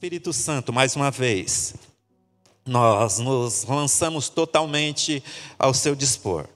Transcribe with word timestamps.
Espírito 0.00 0.32
Santo, 0.32 0.72
mais 0.72 0.96
uma 0.96 1.10
vez, 1.10 1.74
nós 2.66 3.18
nos 3.18 3.64
lançamos 3.64 4.30
totalmente 4.30 5.22
ao 5.58 5.74
seu 5.74 5.94
dispor. 5.94 6.48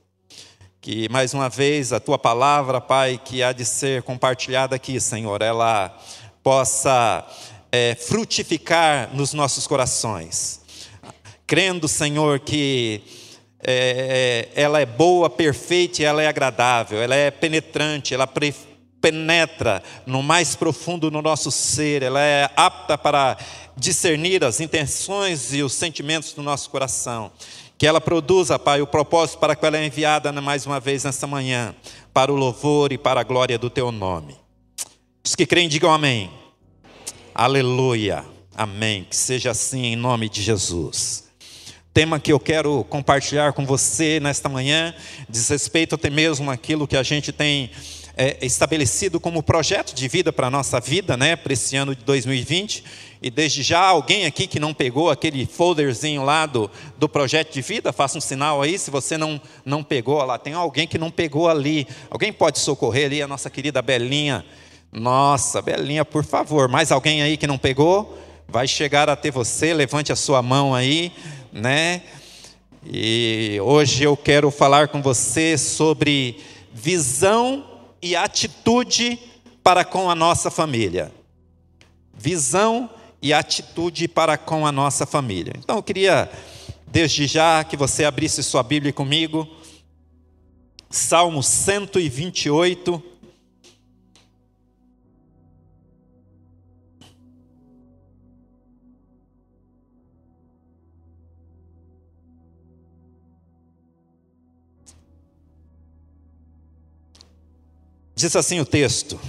Que 0.80 1.10
mais 1.10 1.34
uma 1.34 1.50
vez 1.50 1.92
a 1.92 2.00
tua 2.00 2.18
palavra, 2.18 2.80
Pai, 2.80 3.20
que 3.22 3.42
há 3.42 3.52
de 3.52 3.66
ser 3.66 4.02
compartilhada 4.02 4.74
aqui, 4.74 4.98
Senhor, 4.98 5.42
ela 5.42 5.94
possa 6.42 7.22
é, 7.70 7.94
frutificar 7.94 9.14
nos 9.14 9.34
nossos 9.34 9.66
corações. 9.66 10.62
Crendo, 11.46 11.86
Senhor, 11.86 12.40
que 12.40 13.02
é, 13.62 14.48
ela 14.54 14.80
é 14.80 14.86
boa, 14.86 15.28
perfeita 15.28 16.00
e 16.00 16.06
ela 16.06 16.22
é 16.22 16.28
agradável, 16.28 17.02
ela 17.02 17.14
é 17.14 17.30
penetrante, 17.30 18.14
ela 18.14 18.26
penetra 19.04 19.82
no 20.06 20.22
mais 20.22 20.56
profundo 20.56 21.10
do 21.10 21.20
nosso 21.20 21.50
ser, 21.50 22.02
ela 22.02 22.22
é 22.22 22.48
apta 22.56 22.96
para 22.96 23.36
discernir 23.76 24.42
as 24.42 24.60
intenções 24.60 25.52
e 25.52 25.62
os 25.62 25.74
sentimentos 25.74 26.32
do 26.32 26.42
nosso 26.42 26.70
coração. 26.70 27.30
Que 27.76 27.86
ela 27.86 28.00
produza, 28.00 28.58
Pai, 28.58 28.80
o 28.80 28.86
propósito 28.86 29.38
para 29.38 29.54
que 29.54 29.66
ela 29.66 29.76
é 29.76 29.84
enviada 29.84 30.32
mais 30.40 30.64
uma 30.64 30.80
vez 30.80 31.04
nesta 31.04 31.26
manhã, 31.26 31.74
para 32.14 32.32
o 32.32 32.34
louvor 32.34 32.92
e 32.92 32.96
para 32.96 33.20
a 33.20 33.24
glória 33.24 33.58
do 33.58 33.68
teu 33.68 33.92
nome. 33.92 34.38
Os 35.22 35.34
que 35.34 35.44
creem, 35.44 35.68
digam 35.68 35.92
amém. 35.92 36.30
Aleluia. 37.34 38.24
Amém. 38.56 39.04
Que 39.04 39.16
seja 39.16 39.50
assim 39.50 39.84
em 39.84 39.96
nome 39.96 40.30
de 40.30 40.40
Jesus. 40.40 41.24
Tema 41.92 42.18
que 42.18 42.32
eu 42.32 42.40
quero 42.40 42.82
compartilhar 42.84 43.52
com 43.52 43.66
você 43.66 44.18
nesta 44.18 44.48
manhã 44.48 44.94
diz 45.28 45.50
respeito 45.50 45.94
até 45.94 46.08
mesmo 46.08 46.50
aquilo 46.50 46.88
que 46.88 46.96
a 46.96 47.02
gente 47.02 47.32
tem 47.32 47.70
é, 48.16 48.38
estabelecido 48.42 49.18
como 49.18 49.42
projeto 49.42 49.94
de 49.94 50.06
vida 50.06 50.32
para 50.32 50.46
a 50.46 50.50
nossa 50.50 50.78
vida, 50.78 51.16
né, 51.16 51.34
para 51.36 51.52
esse 51.52 51.76
ano 51.76 51.94
de 51.94 52.04
2020. 52.04 52.84
E 53.20 53.30
desde 53.30 53.62
já, 53.62 53.80
alguém 53.80 54.26
aqui 54.26 54.46
que 54.46 54.60
não 54.60 54.74
pegou 54.74 55.10
aquele 55.10 55.46
folderzinho 55.46 56.22
lá 56.22 56.46
do, 56.46 56.70
do 56.98 57.08
projeto 57.08 57.52
de 57.52 57.62
vida, 57.62 57.92
faça 57.92 58.18
um 58.18 58.20
sinal 58.20 58.62
aí, 58.62 58.78
se 58.78 58.90
você 58.90 59.16
não, 59.16 59.40
não 59.64 59.82
pegou, 59.82 60.22
lá 60.24 60.38
tem 60.38 60.52
alguém 60.52 60.86
que 60.86 60.98
não 60.98 61.10
pegou 61.10 61.48
ali. 61.48 61.86
Alguém 62.10 62.32
pode 62.32 62.58
socorrer 62.58 63.06
ali 63.06 63.22
a 63.22 63.28
nossa 63.28 63.50
querida 63.50 63.82
Belinha. 63.82 64.44
Nossa, 64.92 65.60
Belinha, 65.60 66.04
por 66.04 66.24
favor, 66.24 66.68
mais 66.68 66.92
alguém 66.92 67.22
aí 67.22 67.36
que 67.36 67.46
não 67.46 67.58
pegou? 67.58 68.18
Vai 68.46 68.68
chegar 68.68 69.08
até 69.08 69.30
você, 69.30 69.72
levante 69.72 70.12
a 70.12 70.16
sua 70.16 70.40
mão 70.42 70.74
aí, 70.74 71.10
né? 71.52 72.02
E 72.86 73.58
hoje 73.62 74.04
eu 74.04 74.16
quero 74.16 74.50
falar 74.50 74.88
com 74.88 75.00
você 75.00 75.56
sobre 75.56 76.38
visão 76.72 77.73
e 78.04 78.14
atitude 78.14 79.18
para 79.62 79.82
com 79.82 80.10
a 80.10 80.14
nossa 80.14 80.50
família. 80.50 81.10
Visão 82.12 82.90
e 83.22 83.32
atitude 83.32 84.06
para 84.06 84.36
com 84.36 84.66
a 84.66 84.70
nossa 84.70 85.06
família. 85.06 85.54
Então 85.56 85.76
eu 85.76 85.82
queria, 85.82 86.30
desde 86.86 87.26
já, 87.26 87.64
que 87.64 87.78
você 87.78 88.04
abrisse 88.04 88.42
sua 88.42 88.62
Bíblia 88.62 88.92
comigo, 88.92 89.48
Salmo 90.90 91.42
128. 91.42 93.02
Diz 108.14 108.36
assim 108.36 108.60
o 108.60 108.64
texto 108.64 109.20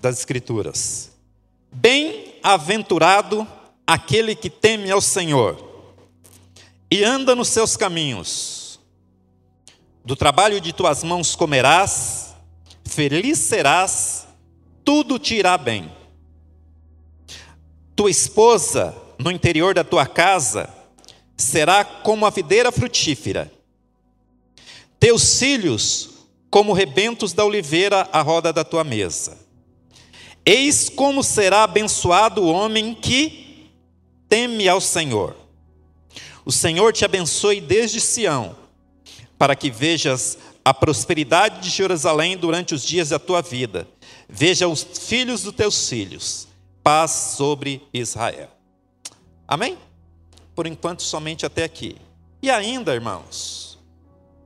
das 0.00 0.18
Escrituras: 0.18 1.10
Bem-aventurado 1.72 3.46
aquele 3.86 4.36
que 4.36 4.48
teme 4.48 4.90
ao 4.90 5.00
Senhor 5.00 5.66
e 6.90 7.02
anda 7.02 7.34
nos 7.34 7.48
seus 7.48 7.76
caminhos. 7.76 8.78
Do 10.04 10.14
trabalho 10.14 10.60
de 10.60 10.72
tuas 10.72 11.02
mãos 11.02 11.34
comerás, 11.34 12.34
feliz 12.84 13.38
serás, 13.38 14.26
tudo 14.84 15.18
te 15.18 15.34
irá 15.34 15.58
bem. 15.58 15.92
Tua 17.96 18.10
esposa 18.10 18.96
no 19.18 19.32
interior 19.32 19.74
da 19.74 19.82
tua 19.82 20.06
casa 20.06 20.72
será 21.36 21.84
como 21.84 22.24
a 22.24 22.30
videira 22.30 22.70
frutífera. 22.70 23.52
Teus 25.00 25.38
filhos 25.38 26.17
como 26.50 26.72
rebentos 26.72 27.32
da 27.32 27.44
oliveira 27.44 28.08
à 28.12 28.22
roda 28.22 28.52
da 28.52 28.64
tua 28.64 28.84
mesa. 28.84 29.38
Eis 30.44 30.88
como 30.88 31.22
será 31.22 31.64
abençoado 31.64 32.42
o 32.42 32.48
homem 32.48 32.94
que 32.94 33.70
teme 34.28 34.68
ao 34.68 34.80
Senhor. 34.80 35.36
O 36.44 36.52
Senhor 36.52 36.92
te 36.92 37.04
abençoe 37.04 37.60
desde 37.60 38.00
Sião, 38.00 38.56
para 39.38 39.54
que 39.54 39.70
vejas 39.70 40.38
a 40.64 40.72
prosperidade 40.72 41.60
de 41.60 41.70
Jerusalém 41.70 42.36
durante 42.36 42.74
os 42.74 42.82
dias 42.82 43.10
da 43.10 43.18
tua 43.18 43.42
vida. 43.42 43.86
Veja 44.28 44.68
os 44.68 44.82
filhos 44.82 45.42
dos 45.42 45.54
teus 45.54 45.88
filhos. 45.88 46.48
Paz 46.82 47.34
sobre 47.36 47.82
Israel. 47.92 48.48
Amém? 49.46 49.76
Por 50.54 50.66
enquanto, 50.66 51.02
somente 51.02 51.44
até 51.44 51.64
aqui. 51.64 51.96
E 52.42 52.50
ainda, 52.50 52.94
irmãos, 52.94 53.78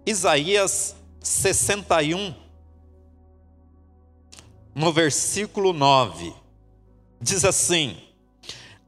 Isaías 0.05 0.97
61, 1.23 2.35
no 4.75 4.93
versículo 4.93 5.73
9, 5.73 6.35
diz 7.21 7.45
assim: 7.45 7.97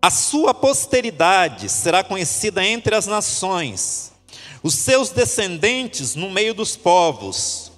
A 0.02 0.10
sua 0.10 0.52
posteridade 0.52 1.68
será 1.68 2.02
conhecida 2.02 2.64
entre 2.64 2.94
as 2.94 3.06
nações, 3.06 4.12
os 4.62 4.74
seus 4.74 5.10
descendentes 5.10 6.14
no 6.14 6.30
meio 6.30 6.54
dos 6.54 6.76
povos. 6.76 7.72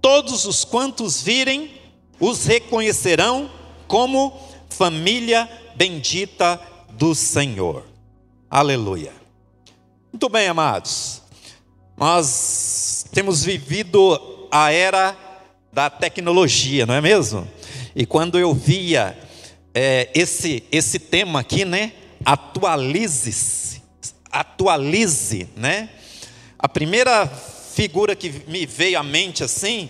Todos 0.00 0.44
os 0.44 0.64
quantos 0.64 1.20
virem 1.20 1.80
os 2.20 2.44
reconhecerão 2.44 3.50
como 3.88 4.38
família 4.68 5.48
bendita 5.74 6.60
do 6.90 7.14
Senhor. 7.14 7.84
Aleluia. 8.50 9.12
Muito 10.12 10.28
bem, 10.28 10.48
amados. 10.48 11.22
Nós 11.96 12.97
temos 13.12 13.42
vivido 13.42 14.48
a 14.50 14.72
era 14.72 15.16
da 15.72 15.90
tecnologia, 15.90 16.86
não 16.86 16.94
é 16.94 17.00
mesmo? 17.00 17.48
E 17.94 18.06
quando 18.06 18.38
eu 18.38 18.54
via 18.54 19.16
é, 19.74 20.10
esse, 20.14 20.64
esse 20.72 20.98
tema 20.98 21.40
aqui, 21.40 21.64
né? 21.64 21.92
Atualize-se, 22.24 23.82
atualize, 24.30 25.48
né? 25.56 25.90
A 26.58 26.68
primeira 26.68 27.26
figura 27.26 28.16
que 28.16 28.42
me 28.48 28.66
veio 28.66 28.98
à 28.98 29.02
mente 29.02 29.44
assim 29.44 29.88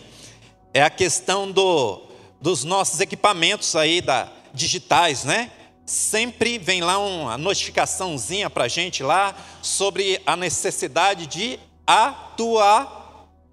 é 0.75 0.83
a 0.83 0.91
questão 0.91 1.51
do, 1.51 2.03
dos 2.41 2.65
nossos 2.65 3.01
equipamentos 3.01 3.75
aí 3.75 4.01
da, 4.01 4.29
digitais, 4.53 5.25
né? 5.25 5.51
Sempre 5.87 6.59
vem 6.59 6.83
lá 6.83 6.99
uma 6.99 7.39
notificaçãozinha 7.39 8.51
para 8.51 8.69
gente 8.69 9.03
lá 9.03 9.35
sobre 9.63 10.21
a 10.27 10.37
necessidade 10.37 11.27
de 11.27 11.59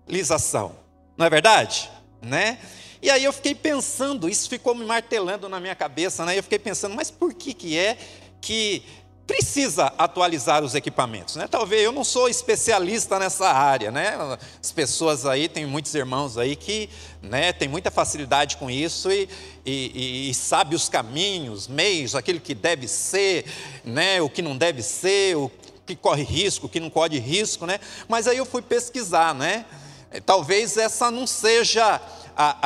atualização. 0.05 0.75
Não 1.17 1.25
é 1.25 1.29
verdade? 1.29 1.89
Né? 2.21 2.59
E 3.01 3.09
aí 3.09 3.23
eu 3.23 3.33
fiquei 3.33 3.53
pensando, 3.53 4.29
isso 4.29 4.49
ficou 4.49 4.73
me 4.73 4.85
martelando 4.85 5.49
na 5.49 5.59
minha 5.59 5.75
cabeça, 5.75 6.25
né? 6.25 6.38
Eu 6.38 6.43
fiquei 6.43 6.57
pensando, 6.57 6.95
mas 6.95 7.11
por 7.11 7.33
que 7.33 7.53
que 7.53 7.77
é 7.77 7.97
que 8.41 8.83
precisa 9.27 9.91
atualizar 9.97 10.63
os 10.63 10.75
equipamentos, 10.75 11.35
né? 11.35 11.47
Talvez 11.47 11.83
eu 11.83 11.91
não 11.91 12.03
sou 12.03 12.29
especialista 12.29 13.17
nessa 13.17 13.47
área, 13.47 13.91
né? 13.91 14.15
As 14.61 14.71
pessoas 14.71 15.25
aí 15.25 15.49
tem 15.49 15.65
muitos 15.65 15.94
irmãos 15.95 16.38
aí 16.38 16.55
que, 16.55 16.89
né, 17.21 17.51
tem 17.51 17.67
muita 17.67 17.89
facilidade 17.89 18.57
com 18.57 18.69
isso 18.69 19.11
e, 19.11 19.27
e, 19.65 20.29
e, 20.29 20.33
sabe 20.33 20.75
os 20.75 20.88
caminhos, 20.88 21.67
meios, 21.67 22.15
aquilo 22.15 22.39
que 22.39 22.53
deve 22.53 22.88
ser, 22.88 23.45
né? 23.83 24.21
O 24.21 24.29
que 24.29 24.44
não 24.44 24.56
deve 24.56 24.83
ser, 24.83 25.35
o 25.35 25.51
que 25.85 25.95
corre 25.95 26.24
risco, 26.24 26.69
que 26.69 26.80
não 26.80 26.89
corre 26.89 27.19
risco, 27.19 27.65
né? 27.65 27.80
Mas 28.07 28.27
aí 28.27 28.38
eu 28.38 28.45
fui 28.45 28.62
pesquisar, 28.62 29.33
né? 29.33 29.65
Talvez 30.21 30.77
essa 30.77 31.09
não 31.09 31.25
seja 31.25 32.00
a, 32.35 32.57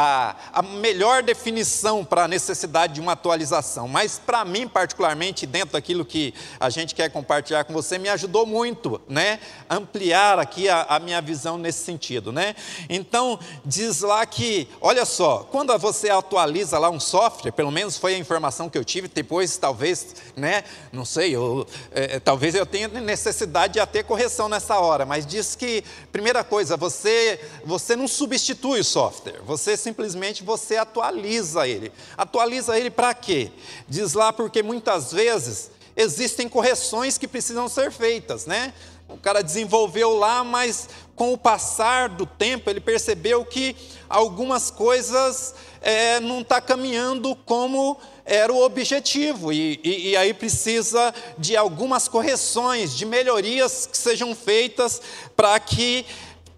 a, 0.53 0.59
a 0.59 0.61
melhor 0.61 1.21
definição 1.21 2.03
para 2.03 2.23
a 2.23 2.27
necessidade 2.27 2.93
de 2.93 3.01
uma 3.01 3.11
atualização, 3.11 3.87
mas 3.87 4.19
para 4.19 4.43
mim, 4.43 4.67
particularmente, 4.67 5.45
dentro 5.45 5.73
daquilo 5.73 6.03
que 6.03 6.33
a 6.59 6.69
gente 6.69 6.95
quer 6.95 7.09
compartilhar 7.09 7.63
com 7.63 7.73
você, 7.73 7.97
me 7.97 8.09
ajudou 8.09 8.45
muito, 8.45 8.99
né? 9.07 9.39
Ampliar 9.69 10.39
aqui 10.39 10.67
a, 10.67 10.83
a 10.83 10.99
minha 10.99 11.21
visão 11.21 11.57
nesse 11.57 11.83
sentido, 11.83 12.31
né? 12.31 12.55
Então, 12.89 13.39
diz 13.63 14.01
lá 14.01 14.25
que, 14.25 14.67
olha 14.81 15.05
só, 15.05 15.47
quando 15.51 15.77
você 15.77 16.09
atualiza 16.09 16.79
lá 16.79 16.89
um 16.89 16.99
software, 16.99 17.51
pelo 17.51 17.71
menos 17.71 17.97
foi 17.97 18.15
a 18.15 18.17
informação 18.17 18.69
que 18.69 18.77
eu 18.77 18.83
tive, 18.83 19.07
depois 19.07 19.57
talvez, 19.57 20.15
né? 20.35 20.63
Não 20.91 21.05
sei, 21.05 21.35
eu, 21.35 21.67
é, 21.91 22.19
talvez 22.19 22.55
eu 22.55 22.65
tenha 22.65 22.87
necessidade 22.87 23.73
de 23.73 23.85
ter 23.87 24.03
correção 24.03 24.49
nessa 24.49 24.79
hora, 24.79 25.05
mas 25.05 25.25
diz 25.25 25.55
que, 25.55 25.83
primeira 26.11 26.43
coisa, 26.43 26.75
você, 26.75 27.39
você 27.65 27.95
não 27.95 28.07
substitui 28.07 28.79
o 28.79 28.83
software, 28.83 29.39
você 29.45 29.58
você 29.59 29.77
simplesmente 29.77 30.43
você 30.43 30.77
atualiza 30.77 31.67
ele. 31.67 31.91
Atualiza 32.17 32.77
ele 32.77 32.89
para 32.89 33.13
quê? 33.13 33.51
Diz 33.87 34.13
lá 34.13 34.33
porque 34.33 34.63
muitas 34.63 35.11
vezes 35.11 35.71
existem 35.95 36.47
correções 36.47 37.17
que 37.17 37.27
precisam 37.27 37.67
ser 37.67 37.91
feitas, 37.91 38.45
né? 38.45 38.73
O 39.09 39.17
cara 39.17 39.41
desenvolveu 39.41 40.15
lá, 40.15 40.43
mas 40.43 40.87
com 41.15 41.33
o 41.33 41.37
passar 41.37 42.09
do 42.09 42.25
tempo 42.25 42.69
ele 42.69 42.79
percebeu 42.79 43.43
que 43.43 43.75
algumas 44.07 44.69
coisas 44.69 45.55
é, 45.81 46.19
não 46.19 46.41
está 46.41 46.61
caminhando 46.61 47.35
como 47.35 47.99
era 48.23 48.53
o 48.53 48.63
objetivo, 48.63 49.51
e, 49.51 49.79
e, 49.83 50.09
e, 50.09 50.15
aí 50.15 50.35
precisa 50.35 51.11
de 51.35 51.57
algumas 51.57 52.07
correções, 52.07 52.95
de 52.95 53.03
melhorias 53.03 53.87
que 53.87 53.97
sejam 53.97 54.35
feitas 54.35 55.01
para 55.35 55.59
que 55.59 56.05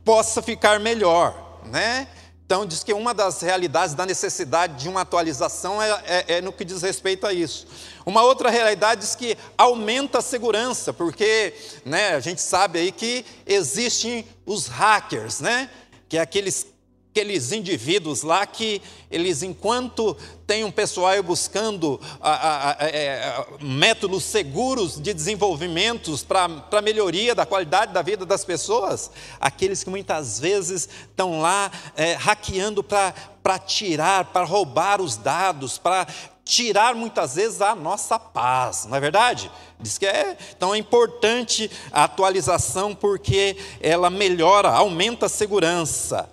possa 0.03 0.41
ficar 0.41 0.81
melhor, 0.81 1.61
né? 1.65 2.09
Então, 2.51 2.65
diz 2.65 2.83
que 2.83 2.91
uma 2.91 3.13
das 3.13 3.39
realidades 3.39 3.95
da 3.95 4.05
necessidade 4.05 4.83
de 4.83 4.89
uma 4.89 4.99
atualização 4.99 5.81
é, 5.81 5.89
é, 6.03 6.25
é, 6.27 6.41
no 6.41 6.51
que 6.51 6.65
diz 6.65 6.81
respeito 6.81 7.25
a 7.25 7.31
isso. 7.31 7.65
Uma 8.05 8.23
outra 8.23 8.49
realidade 8.49 8.99
diz 8.99 9.15
que 9.15 9.37
aumenta 9.57 10.17
a 10.17 10.21
segurança, 10.21 10.91
porque 10.91 11.53
né, 11.85 12.09
a 12.09 12.19
gente 12.19 12.41
sabe 12.41 12.79
aí 12.79 12.91
que 12.91 13.25
existem 13.47 14.27
os 14.45 14.67
hackers, 14.67 15.39
né? 15.39 15.69
Que 16.09 16.17
é 16.17 16.19
aqueles 16.19 16.67
aqueles 17.11 17.51
indivíduos 17.51 18.23
lá 18.23 18.45
que 18.45 18.81
eles, 19.11 19.43
enquanto 19.43 20.15
tem 20.47 20.63
um 20.63 20.71
pessoal 20.71 21.21
buscando 21.21 21.99
a, 22.21 22.31
a, 22.31 22.71
a, 22.71 23.47
métodos 23.59 24.23
seguros 24.23 24.99
de 24.99 25.13
desenvolvimentos 25.13 26.23
para 26.23 26.47
a 26.71 26.81
melhoria 26.81 27.35
da 27.35 27.45
qualidade 27.45 27.91
da 27.91 28.01
vida 28.01 28.25
das 28.25 28.45
pessoas, 28.45 29.11
aqueles 29.41 29.83
que 29.83 29.89
muitas 29.89 30.39
vezes 30.39 30.87
estão 31.09 31.41
lá 31.41 31.69
é, 31.97 32.13
hackeando 32.13 32.81
para 32.81 33.59
tirar, 33.59 34.25
para 34.25 34.45
roubar 34.45 35.01
os 35.01 35.17
dados, 35.17 35.77
para 35.77 36.07
tirar 36.45 36.95
muitas 36.95 37.35
vezes 37.35 37.61
a 37.61 37.75
nossa 37.75 38.17
paz, 38.17 38.85
não 38.85 38.95
é 38.95 39.01
verdade? 39.01 39.51
Diz 39.81 39.97
que 39.97 40.05
é, 40.05 40.37
então 40.55 40.73
é 40.73 40.77
importante 40.77 41.69
a 41.91 42.05
atualização 42.05 42.95
porque 42.95 43.57
ela 43.81 44.09
melhora, 44.09 44.69
aumenta 44.69 45.25
a 45.25 45.29
segurança 45.29 46.29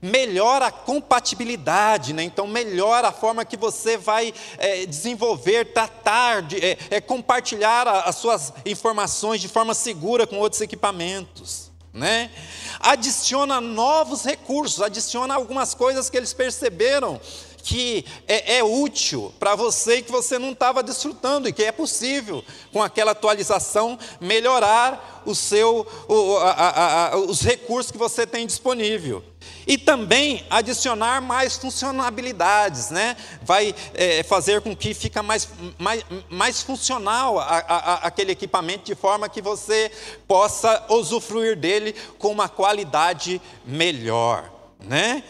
melhora 0.00 0.66
a 0.66 0.70
compatibilidade, 0.70 2.12
né? 2.12 2.22
então 2.22 2.46
melhora 2.46 3.08
a 3.08 3.12
forma 3.12 3.44
que 3.44 3.56
você 3.56 3.96
vai 3.96 4.32
é, 4.58 4.86
desenvolver, 4.86 5.72
tratar, 5.72 6.42
de, 6.42 6.56
é, 6.56 6.78
é, 6.90 7.00
compartilhar 7.00 7.86
a, 7.86 8.00
as 8.00 8.16
suas 8.16 8.52
informações 8.64 9.40
de 9.40 9.48
forma 9.48 9.74
segura 9.74 10.26
com 10.26 10.38
outros 10.38 10.60
equipamentos. 10.60 11.70
Né? 11.92 12.30
Adiciona 12.78 13.60
novos 13.60 14.22
recursos, 14.24 14.82
adiciona 14.82 15.34
algumas 15.34 15.72
coisas 15.72 16.10
que 16.10 16.16
eles 16.16 16.34
perceberam 16.34 17.18
que 17.66 18.04
é, 18.28 18.58
é 18.58 18.64
útil 18.64 19.34
para 19.40 19.56
você 19.56 19.96
e 19.96 20.02
que 20.02 20.12
você 20.12 20.38
não 20.38 20.52
estava 20.52 20.84
desfrutando, 20.84 21.48
e 21.48 21.52
que 21.52 21.64
é 21.64 21.72
possível, 21.72 22.44
com 22.72 22.80
aquela 22.80 23.10
atualização, 23.10 23.98
melhorar 24.20 25.24
o 25.26 25.34
seu, 25.34 25.84
o, 26.08 26.36
a, 26.36 26.50
a, 26.52 27.08
a, 27.08 27.16
os 27.16 27.40
recursos 27.40 27.90
que 27.90 27.98
você 27.98 28.24
tem 28.24 28.46
disponível. 28.46 29.20
E 29.66 29.76
também 29.76 30.46
adicionar 30.48 31.20
mais 31.20 31.56
funcionalidades, 31.56 32.90
né? 32.90 33.16
vai 33.42 33.74
é, 33.94 34.22
fazer 34.22 34.60
com 34.60 34.74
que 34.74 34.94
fique 34.94 35.20
mais, 35.20 35.48
mais, 35.76 36.04
mais 36.30 36.62
funcional 36.62 37.40
aquele 37.40 38.30
equipamento, 38.30 38.84
de 38.84 38.94
forma 38.94 39.28
que 39.28 39.42
você 39.42 39.90
possa 40.28 40.84
usufruir 40.88 41.56
dele 41.56 41.96
com 42.16 42.28
uma 42.28 42.48
qualidade 42.48 43.42
melhor. 43.64 44.52
Né? 44.78 45.24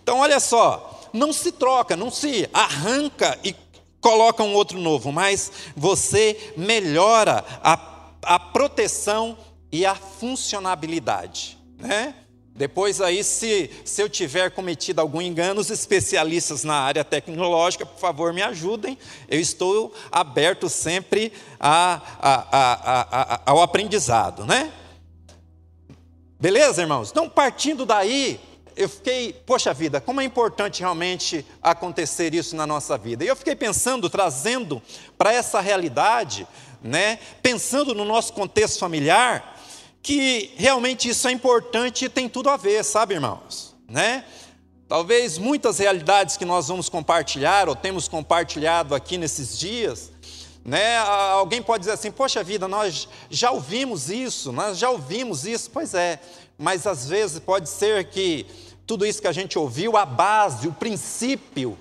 Então, 0.00 0.18
olha 0.18 0.38
só, 0.38 0.91
não 1.12 1.32
se 1.32 1.52
troca, 1.52 1.96
não 1.96 2.10
se 2.10 2.48
arranca 2.52 3.38
e 3.44 3.54
coloca 4.00 4.42
um 4.42 4.54
outro 4.54 4.78
novo, 4.78 5.12
mas 5.12 5.52
você 5.76 6.52
melhora 6.56 7.44
a, 7.62 7.78
a 8.22 8.38
proteção 8.38 9.38
e 9.70 9.86
a 9.86 9.94
funcionabilidade. 9.94 11.56
Né? 11.78 12.14
Depois 12.54 13.00
aí, 13.00 13.24
se, 13.24 13.70
se 13.84 14.02
eu 14.02 14.08
tiver 14.08 14.50
cometido 14.50 15.00
algum 15.00 15.22
engano, 15.22 15.60
os 15.60 15.70
especialistas 15.70 16.64
na 16.64 16.74
área 16.74 17.02
tecnológica, 17.02 17.86
por 17.86 17.98
favor, 17.98 18.32
me 18.32 18.42
ajudem. 18.42 18.98
Eu 19.28 19.40
estou 19.40 19.94
aberto 20.10 20.68
sempre 20.68 21.32
a, 21.58 22.00
a, 22.20 23.36
a, 23.40 23.40
ao 23.46 23.62
aprendizado, 23.62 24.44
né? 24.44 24.70
Beleza, 26.38 26.82
irmãos? 26.82 27.10
Então, 27.10 27.28
partindo 27.28 27.86
daí, 27.86 28.38
eu 28.76 28.88
fiquei, 28.88 29.32
poxa 29.32 29.72
vida, 29.72 30.00
como 30.00 30.20
é 30.20 30.24
importante 30.24 30.80
realmente 30.80 31.44
acontecer 31.62 32.34
isso 32.34 32.56
na 32.56 32.66
nossa 32.66 32.96
vida. 32.98 33.24
E 33.24 33.28
eu 33.28 33.36
fiquei 33.36 33.54
pensando, 33.54 34.08
trazendo 34.08 34.82
para 35.16 35.32
essa 35.32 35.60
realidade, 35.60 36.46
né, 36.82 37.18
pensando 37.42 37.94
no 37.94 38.04
nosso 38.04 38.32
contexto 38.32 38.78
familiar, 38.78 39.60
que 40.02 40.52
realmente 40.56 41.08
isso 41.08 41.28
é 41.28 41.30
importante 41.30 42.04
e 42.04 42.08
tem 42.08 42.28
tudo 42.28 42.50
a 42.50 42.56
ver, 42.56 42.84
sabe, 42.84 43.14
irmãos? 43.14 43.74
Né? 43.88 44.24
Talvez 44.88 45.38
muitas 45.38 45.78
realidades 45.78 46.36
que 46.36 46.44
nós 46.44 46.68
vamos 46.68 46.88
compartilhar, 46.88 47.68
ou 47.68 47.76
temos 47.76 48.08
compartilhado 48.08 48.94
aqui 48.94 49.16
nesses 49.16 49.58
dias, 49.58 50.12
né? 50.64 50.98
Alguém 50.98 51.60
pode 51.60 51.80
dizer 51.80 51.92
assim: 51.92 52.10
Poxa 52.10 52.42
vida, 52.44 52.68
nós 52.68 53.08
já 53.28 53.50
ouvimos 53.50 54.08
isso, 54.10 54.52
nós 54.52 54.78
já 54.78 54.90
ouvimos 54.90 55.44
isso. 55.44 55.70
Pois 55.70 55.92
é, 55.92 56.20
mas 56.62 56.86
às 56.86 57.08
vezes 57.08 57.40
pode 57.40 57.68
ser 57.68 58.04
que 58.04 58.46
tudo 58.86 59.04
isso 59.04 59.20
que 59.20 59.26
a 59.26 59.32
gente 59.32 59.58
ouviu, 59.58 59.96
a 59.96 60.06
base, 60.06 60.68
o 60.68 60.72
princípio, 60.72 61.76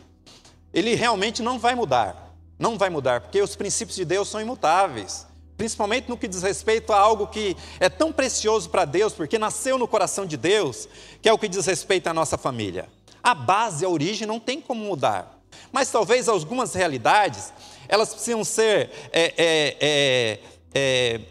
ele 0.74 0.96
realmente 0.96 1.44
não 1.44 1.60
vai 1.60 1.76
mudar. 1.76 2.34
Não 2.58 2.80
vai 2.80 2.90
mudar, 2.90 3.22
porque 3.22 3.40
os 3.40 3.56
princípios 3.56 3.96
de 3.96 4.04
Deus 4.04 4.28
são 4.28 4.42
imutáveis. 4.42 5.28
Principalmente 5.56 6.10
no 6.10 6.18
que 6.18 6.28
diz 6.28 6.42
respeito 6.42 6.92
a 6.94 7.00
algo 7.00 7.28
que 7.28 7.56
é 7.80 7.90
tão 7.90 8.12
precioso 8.12 8.72
para 8.72 8.84
Deus, 8.84 9.14
porque 9.14 9.38
nasceu 9.38 9.78
no 9.78 9.88
coração 9.88 10.26
de 10.26 10.36
Deus, 10.36 10.90
que 11.22 11.30
é 11.30 11.34
o 11.34 11.38
que 11.38 11.48
diz 11.48 11.68
respeito 11.68 12.08
à 12.08 12.14
nossa 12.14 12.36
família. 12.36 12.90
A 13.22 13.36
base, 13.36 13.86
a 13.86 13.90
origem 13.90 14.28
não 14.28 14.40
tem 14.40 14.60
como 14.60 14.84
mudar. 14.84 15.40
Mas 15.72 15.92
talvez 15.92 16.28
algumas 16.28 16.74
realidades, 16.74 17.54
elas 17.88 18.14
precisam 18.14 18.44
ser 18.44 18.90
é, 19.12 19.34
é, 19.38 19.78
é, 19.80 20.40
é 20.74 21.22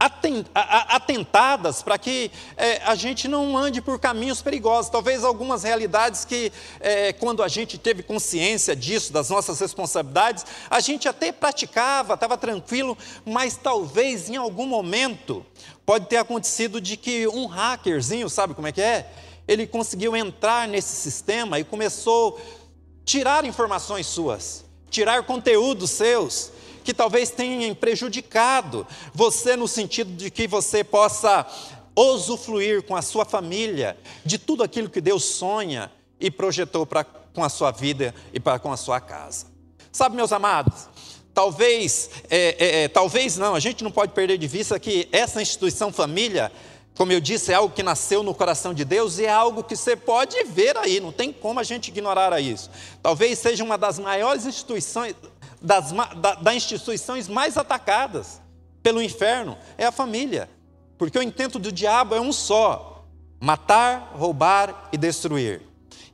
atentadas 0.00 1.82
para 1.82 1.98
que 1.98 2.30
é, 2.56 2.80
a 2.84 2.94
gente 2.94 3.26
não 3.26 3.56
ande 3.58 3.80
por 3.80 3.98
caminhos 3.98 4.40
perigosos. 4.40 4.90
Talvez 4.90 5.24
algumas 5.24 5.64
realidades 5.64 6.24
que, 6.24 6.52
é, 6.78 7.12
quando 7.12 7.42
a 7.42 7.48
gente 7.48 7.76
teve 7.76 8.04
consciência 8.04 8.76
disso, 8.76 9.12
das 9.12 9.28
nossas 9.28 9.58
responsabilidades, 9.58 10.46
a 10.70 10.78
gente 10.78 11.08
até 11.08 11.32
praticava, 11.32 12.14
estava 12.14 12.36
tranquilo, 12.36 12.96
mas 13.24 13.56
talvez 13.56 14.30
em 14.30 14.36
algum 14.36 14.66
momento 14.66 15.44
pode 15.84 16.06
ter 16.06 16.18
acontecido 16.18 16.80
de 16.80 16.96
que 16.96 17.26
um 17.26 17.46
hackerzinho, 17.46 18.28
sabe 18.28 18.54
como 18.54 18.68
é 18.68 18.72
que 18.72 18.80
é? 18.80 19.10
Ele 19.48 19.66
conseguiu 19.66 20.14
entrar 20.14 20.68
nesse 20.68 20.94
sistema 20.94 21.58
e 21.58 21.64
começou 21.64 22.38
a 22.38 23.04
tirar 23.04 23.44
informações 23.44 24.06
suas, 24.06 24.64
tirar 24.90 25.24
conteúdos 25.24 25.90
seus 25.90 26.52
que 26.88 26.94
talvez 26.94 27.28
tenham 27.28 27.74
prejudicado 27.74 28.86
você 29.12 29.56
no 29.56 29.68
sentido 29.68 30.10
de 30.10 30.30
que 30.30 30.48
você 30.48 30.82
possa 30.82 31.46
usufruir 31.94 32.82
com 32.82 32.96
a 32.96 33.02
sua 33.02 33.26
família 33.26 33.94
de 34.24 34.38
tudo 34.38 34.62
aquilo 34.62 34.88
que 34.88 34.98
Deus 34.98 35.22
sonha 35.22 35.92
e 36.18 36.30
projetou 36.30 36.86
para 36.86 37.04
com 37.04 37.44
a 37.44 37.50
sua 37.50 37.70
vida 37.72 38.14
e 38.32 38.40
para 38.40 38.58
com 38.58 38.72
a 38.72 38.76
sua 38.78 39.02
casa. 39.02 39.48
Sabe, 39.92 40.16
meus 40.16 40.32
amados, 40.32 40.88
talvez, 41.34 42.08
é, 42.30 42.56
é, 42.58 42.84
é, 42.84 42.88
talvez 42.88 43.36
não, 43.36 43.54
a 43.54 43.60
gente 43.60 43.84
não 43.84 43.90
pode 43.90 44.12
perder 44.12 44.38
de 44.38 44.46
vista 44.46 44.80
que 44.80 45.10
essa 45.12 45.42
instituição 45.42 45.92
família, 45.92 46.50
como 46.96 47.12
eu 47.12 47.20
disse, 47.20 47.52
é 47.52 47.54
algo 47.56 47.74
que 47.74 47.82
nasceu 47.82 48.22
no 48.22 48.34
coração 48.34 48.72
de 48.72 48.86
Deus 48.86 49.18
e 49.18 49.26
é 49.26 49.30
algo 49.30 49.62
que 49.62 49.76
você 49.76 49.94
pode 49.94 50.42
ver 50.44 50.74
aí, 50.78 51.00
não 51.00 51.12
tem 51.12 51.34
como 51.34 51.60
a 51.60 51.64
gente 51.64 51.88
ignorar 51.88 52.40
isso. 52.40 52.70
Talvez 53.02 53.38
seja 53.38 53.62
uma 53.62 53.76
das 53.76 53.98
maiores 53.98 54.46
instituições, 54.46 55.14
das, 55.60 55.92
da, 55.92 56.34
das 56.34 56.54
instituições 56.54 57.28
mais 57.28 57.56
atacadas 57.56 58.40
pelo 58.82 59.02
inferno 59.02 59.56
é 59.76 59.84
a 59.84 59.92
família. 59.92 60.48
Porque 60.96 61.18
o 61.18 61.22
intento 61.22 61.58
do 61.58 61.70
diabo 61.70 62.14
é 62.14 62.20
um 62.20 62.32
só: 62.32 63.04
matar, 63.40 64.12
roubar 64.14 64.88
e 64.92 64.96
destruir. 64.96 65.62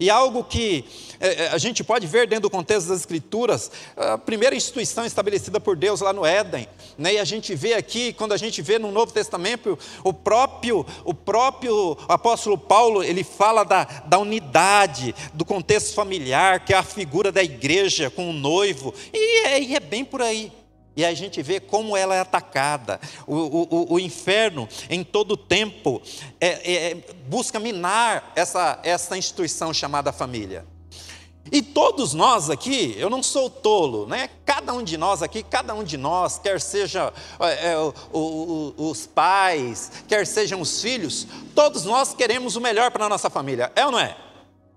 E 0.04 0.10
algo 0.10 0.44
que 0.44 0.84
é, 1.18 1.44
é, 1.44 1.48
a 1.48 1.56
gente 1.56 1.82
pode 1.82 2.06
ver 2.06 2.26
dentro 2.26 2.42
do 2.42 2.50
contexto 2.50 2.88
das 2.88 3.00
Escrituras, 3.00 3.70
a 3.96 4.18
primeira 4.18 4.54
instituição 4.54 5.06
estabelecida 5.06 5.58
por 5.58 5.76
Deus 5.76 6.02
lá 6.02 6.12
no 6.12 6.26
Éden, 6.26 6.68
né? 6.98 7.14
e 7.14 7.18
a 7.18 7.24
gente 7.24 7.54
vê 7.54 7.72
aqui, 7.72 8.12
quando 8.12 8.32
a 8.32 8.36
gente 8.36 8.60
vê 8.60 8.78
no 8.78 8.92
Novo 8.92 9.14
Testamento, 9.14 9.78
o 10.02 10.12
próprio, 10.12 10.84
o 11.06 11.14
próprio 11.14 11.96
apóstolo 12.06 12.58
Paulo, 12.58 13.02
ele 13.02 13.24
fala 13.24 13.64
da, 13.64 13.84
da 13.84 14.18
unidade, 14.18 15.14
do 15.32 15.42
contexto 15.42 15.94
familiar, 15.94 16.62
que 16.66 16.74
é 16.74 16.76
a 16.76 16.82
figura 16.82 17.32
da 17.32 17.42
igreja 17.42 18.10
com 18.10 18.28
o 18.28 18.32
noivo, 18.34 18.92
e 19.10 19.46
é, 19.46 19.62
e 19.62 19.74
é 19.74 19.80
bem 19.80 20.04
por 20.04 20.20
aí. 20.20 20.52
E 20.96 21.04
a 21.04 21.12
gente 21.12 21.42
vê 21.42 21.58
como 21.58 21.96
ela 21.96 22.14
é 22.14 22.20
atacada. 22.20 23.00
O, 23.26 23.34
o, 23.34 23.94
o 23.94 24.00
inferno, 24.00 24.68
em 24.88 25.02
todo 25.02 25.36
tempo, 25.36 26.00
é, 26.40 26.72
é, 26.72 26.94
busca 27.26 27.58
minar 27.58 28.32
essa, 28.36 28.78
essa 28.82 29.16
instituição 29.18 29.74
chamada 29.74 30.12
família. 30.12 30.64
E 31.52 31.60
todos 31.60 32.14
nós 32.14 32.48
aqui, 32.48 32.94
eu 32.96 33.10
não 33.10 33.22
sou 33.22 33.50
tolo, 33.50 34.06
né? 34.06 34.30
Cada 34.46 34.72
um 34.72 34.82
de 34.82 34.96
nós 34.96 35.22
aqui, 35.22 35.42
cada 35.42 35.74
um 35.74 35.84
de 35.84 35.96
nós, 35.96 36.38
quer 36.38 36.60
seja 36.60 37.12
é, 37.38 37.72
é, 37.72 37.78
o, 37.78 37.92
o, 38.12 38.74
os 38.90 39.06
pais, 39.06 39.92
quer 40.08 40.26
sejam 40.26 40.60
os 40.60 40.80
filhos, 40.80 41.26
todos 41.54 41.84
nós 41.84 42.14
queremos 42.14 42.56
o 42.56 42.60
melhor 42.60 42.90
para 42.90 43.04
a 43.04 43.08
nossa 43.08 43.28
família, 43.28 43.70
é 43.76 43.84
ou 43.84 43.92
não 43.92 43.98
é? 43.98 44.16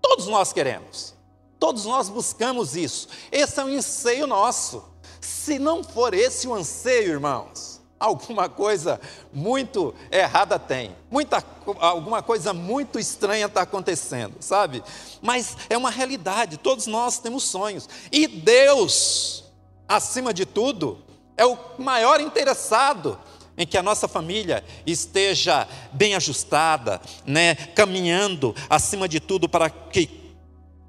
Todos 0.01 0.27
nós 0.27 0.51
queremos, 0.51 1.13
todos 1.57 1.85
nós 1.85 2.09
buscamos 2.09 2.75
isso, 2.75 3.07
esse 3.31 3.59
é 3.59 3.63
um 3.63 3.77
anseio 3.77 4.27
nosso. 4.27 4.83
Se 5.27 5.59
não 5.59 5.83
for 5.83 6.13
esse 6.13 6.47
o 6.47 6.53
anseio, 6.53 7.11
irmãos, 7.11 7.81
alguma 7.99 8.47
coisa 8.47 8.97
muito 9.33 9.93
errada 10.09 10.57
tem, 10.57 10.95
muita, 11.11 11.43
alguma 11.79 12.23
coisa 12.23 12.53
muito 12.53 12.97
estranha 12.97 13.47
está 13.47 13.63
acontecendo, 13.63 14.35
sabe? 14.39 14.81
Mas 15.21 15.57
é 15.69 15.77
uma 15.77 15.89
realidade, 15.89 16.55
todos 16.55 16.87
nós 16.87 17.19
temos 17.19 17.43
sonhos, 17.43 17.89
e 18.09 18.25
Deus, 18.25 19.43
acima 19.85 20.33
de 20.33 20.45
tudo, 20.45 21.03
é 21.35 21.45
o 21.45 21.57
maior 21.77 22.21
interessado 22.21 23.19
em 23.57 23.67
que 23.67 23.77
a 23.77 23.83
nossa 23.83 24.07
família 24.07 24.63
esteja 24.85 25.67
bem 25.91 26.15
ajustada, 26.15 27.01
né, 27.25 27.53
caminhando 27.75 28.55
acima 28.69 29.09
de 29.09 29.19
tudo 29.19 29.49
para 29.49 29.69
que 29.69 30.33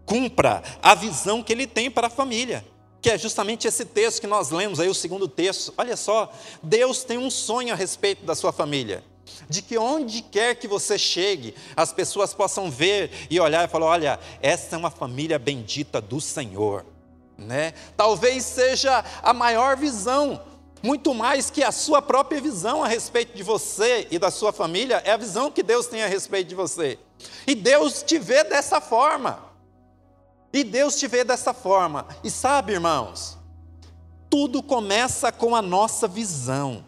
cumpra 0.06 0.62
a 0.80 0.94
visão 0.94 1.42
que 1.42 1.52
ele 1.52 1.66
tem 1.66 1.90
para 1.90 2.06
a 2.06 2.10
família 2.10 2.64
que 3.00 3.10
é 3.10 3.18
justamente 3.18 3.66
esse 3.68 3.84
texto 3.84 4.20
que 4.20 4.26
nós 4.26 4.50
lemos 4.50 4.80
aí, 4.80 4.88
o 4.88 4.94
segundo 4.94 5.28
texto. 5.28 5.72
Olha 5.76 5.96
só, 5.96 6.32
Deus 6.62 7.04
tem 7.04 7.18
um 7.18 7.30
sonho 7.30 7.72
a 7.72 7.76
respeito 7.76 8.24
da 8.24 8.34
sua 8.34 8.52
família. 8.52 9.04
De 9.48 9.62
que 9.62 9.78
onde 9.78 10.22
quer 10.22 10.54
que 10.56 10.66
você 10.66 10.98
chegue, 10.98 11.54
as 11.76 11.92
pessoas 11.92 12.34
possam 12.34 12.70
ver 12.70 13.10
e 13.30 13.38
olhar 13.38 13.64
e 13.64 13.70
falar: 13.70 13.86
olha, 13.86 14.20
essa 14.42 14.74
é 14.74 14.78
uma 14.78 14.90
família 14.90 15.38
bendita 15.38 16.00
do 16.00 16.20
Senhor. 16.20 16.84
Né? 17.36 17.72
Talvez 17.96 18.44
seja 18.44 19.04
a 19.22 19.32
maior 19.32 19.76
visão, 19.76 20.42
muito 20.82 21.14
mais 21.14 21.50
que 21.50 21.62
a 21.62 21.70
sua 21.70 22.02
própria 22.02 22.40
visão 22.40 22.82
a 22.82 22.88
respeito 22.88 23.36
de 23.36 23.42
você 23.42 24.08
e 24.10 24.18
da 24.18 24.30
sua 24.30 24.52
família, 24.52 25.00
é 25.04 25.12
a 25.12 25.16
visão 25.16 25.50
que 25.50 25.62
Deus 25.62 25.86
tem 25.86 26.02
a 26.02 26.08
respeito 26.08 26.48
de 26.48 26.54
você. 26.54 26.98
E 27.46 27.54
Deus 27.54 28.02
te 28.02 28.18
vê 28.18 28.42
dessa 28.44 28.80
forma. 28.80 29.47
E 30.52 30.64
Deus 30.64 30.96
te 30.98 31.06
vê 31.06 31.24
dessa 31.24 31.52
forma. 31.52 32.06
E 32.24 32.30
sabe, 32.30 32.72
irmãos, 32.72 33.38
tudo 34.30 34.62
começa 34.62 35.30
com 35.30 35.54
a 35.54 35.62
nossa 35.62 36.08
visão. 36.08 36.84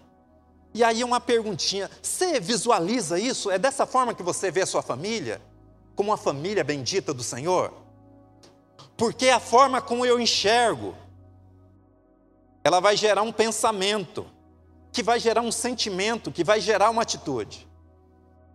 E 0.72 0.84
aí 0.84 1.02
uma 1.02 1.20
perguntinha: 1.20 1.90
você 2.02 2.40
visualiza 2.40 3.18
isso? 3.18 3.50
É 3.50 3.58
dessa 3.58 3.86
forma 3.86 4.14
que 4.14 4.22
você 4.22 4.50
vê 4.50 4.62
a 4.62 4.66
sua 4.66 4.82
família? 4.82 5.40
Como 5.94 6.10
uma 6.10 6.16
família 6.16 6.64
bendita 6.64 7.12
do 7.12 7.22
Senhor? 7.22 7.72
Porque 8.96 9.28
a 9.28 9.40
forma 9.40 9.80
como 9.80 10.04
eu 10.04 10.20
enxergo, 10.20 10.94
ela 12.62 12.80
vai 12.80 12.96
gerar 12.96 13.22
um 13.22 13.32
pensamento, 13.32 14.26
que 14.92 15.02
vai 15.02 15.18
gerar 15.18 15.40
um 15.40 15.52
sentimento, 15.52 16.30
que 16.30 16.44
vai 16.44 16.60
gerar 16.60 16.90
uma 16.90 17.02
atitude. 17.02 17.66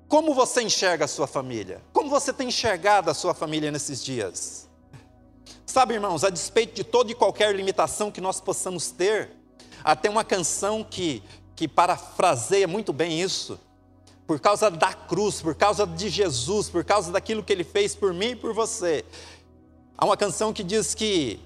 Como 0.07 0.33
você 0.33 0.61
enxerga 0.61 1.05
a 1.05 1.07
sua 1.07 1.25
família? 1.25 1.81
Como 1.91 2.09
você 2.09 2.31
tem 2.31 2.49
enxergado 2.49 3.09
a 3.09 3.13
sua 3.13 3.33
família 3.33 3.71
nesses 3.71 4.03
dias? 4.03 4.69
Sabe, 5.65 5.95
irmãos, 5.95 6.23
a 6.23 6.29
despeito 6.29 6.73
de 6.73 6.83
toda 6.83 7.11
e 7.11 7.15
qualquer 7.15 7.53
limitação 7.55 8.11
que 8.11 8.21
nós 8.21 8.39
possamos 8.39 8.91
ter, 8.91 9.31
até 9.83 10.09
uma 10.09 10.23
canção 10.23 10.83
que, 10.83 11.21
que 11.55 11.67
parafraseia 11.67 12.67
muito 12.67 12.93
bem 12.93 13.21
isso, 13.21 13.59
por 14.25 14.39
causa 14.39 14.71
da 14.71 14.93
cruz, 14.93 15.41
por 15.41 15.53
causa 15.53 15.85
de 15.85 16.09
Jesus, 16.09 16.69
por 16.69 16.83
causa 16.83 17.11
daquilo 17.11 17.43
que 17.43 17.53
ele 17.53 17.63
fez 17.63 17.95
por 17.95 18.13
mim 18.13 18.31
e 18.31 18.35
por 18.35 18.53
você. 18.53 19.05
Há 19.97 20.05
uma 20.05 20.17
canção 20.17 20.51
que 20.51 20.63
diz 20.63 20.93
que 20.95 21.39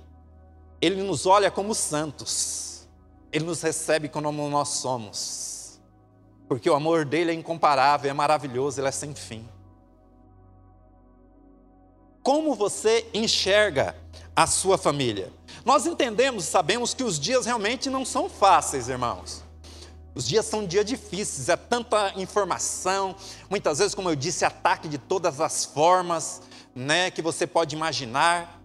ele 0.82 1.04
nos 1.04 1.26
olha 1.26 1.52
como 1.52 1.76
santos, 1.76 2.88
ele 3.32 3.46
nos 3.46 3.62
recebe 3.62 4.08
como 4.08 4.32
nós 4.50 4.70
somos, 4.70 5.80
porque 6.48 6.70
o 6.70 6.74
amor 6.74 7.06
dele 7.06 7.32
é 7.32 7.34
incomparável, 7.34 8.10
é 8.10 8.14
maravilhoso, 8.14 8.80
ele 8.80 8.88
é 8.88 8.92
sem 8.92 9.14
fim. 9.14 9.48
Como 12.30 12.54
você 12.54 13.08
enxerga 13.12 13.96
a 14.36 14.46
sua 14.46 14.78
família. 14.78 15.34
Nós 15.66 15.88
entendemos, 15.88 16.46
sabemos 16.46 16.94
que 16.94 17.04
os 17.04 17.20
dias 17.20 17.48
realmente 17.48 17.90
não 17.90 18.06
são 18.06 18.30
fáceis, 18.30 18.88
irmãos. 18.88 19.44
Os 20.14 20.28
dias 20.28 20.46
são 20.46 20.64
dias 20.64 20.86
difíceis, 20.86 21.50
é 21.50 21.58
tanta 21.58 22.14
informação, 22.18 23.16
muitas 23.50 23.80
vezes, 23.80 23.96
como 23.96 24.12
eu 24.12 24.16
disse, 24.16 24.46
ataque 24.46 24.88
de 24.88 25.00
todas 25.00 25.42
as 25.42 25.66
formas, 25.66 26.44
né, 26.76 27.10
que 27.10 27.24
você 27.24 27.48
pode 27.48 27.76
imaginar. 27.76 28.62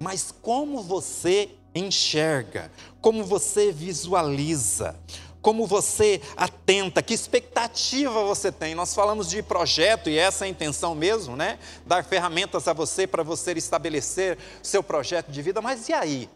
Mas 0.00 0.34
como 0.42 0.82
você 0.82 1.50
enxerga, 1.72 2.68
como 3.00 3.22
você 3.22 3.70
visualiza, 3.70 4.98
como 5.42 5.66
você 5.66 6.22
atenta, 6.36 7.02
que 7.02 7.12
expectativa 7.12 8.22
você 8.22 8.52
tem. 8.52 8.74
Nós 8.74 8.94
falamos 8.94 9.28
de 9.28 9.42
projeto 9.42 10.08
e 10.08 10.16
essa 10.16 10.44
é 10.44 10.46
a 10.46 10.50
intenção 10.50 10.94
mesmo, 10.94 11.36
né? 11.36 11.58
Dar 11.84 12.04
ferramentas 12.04 12.68
a 12.68 12.72
você 12.72 13.06
para 13.06 13.24
você 13.24 13.52
estabelecer 13.52 14.38
seu 14.62 14.82
projeto 14.82 15.30
de 15.32 15.42
vida, 15.42 15.60
mas 15.60 15.88
e 15.88 15.92
aí? 15.92 16.30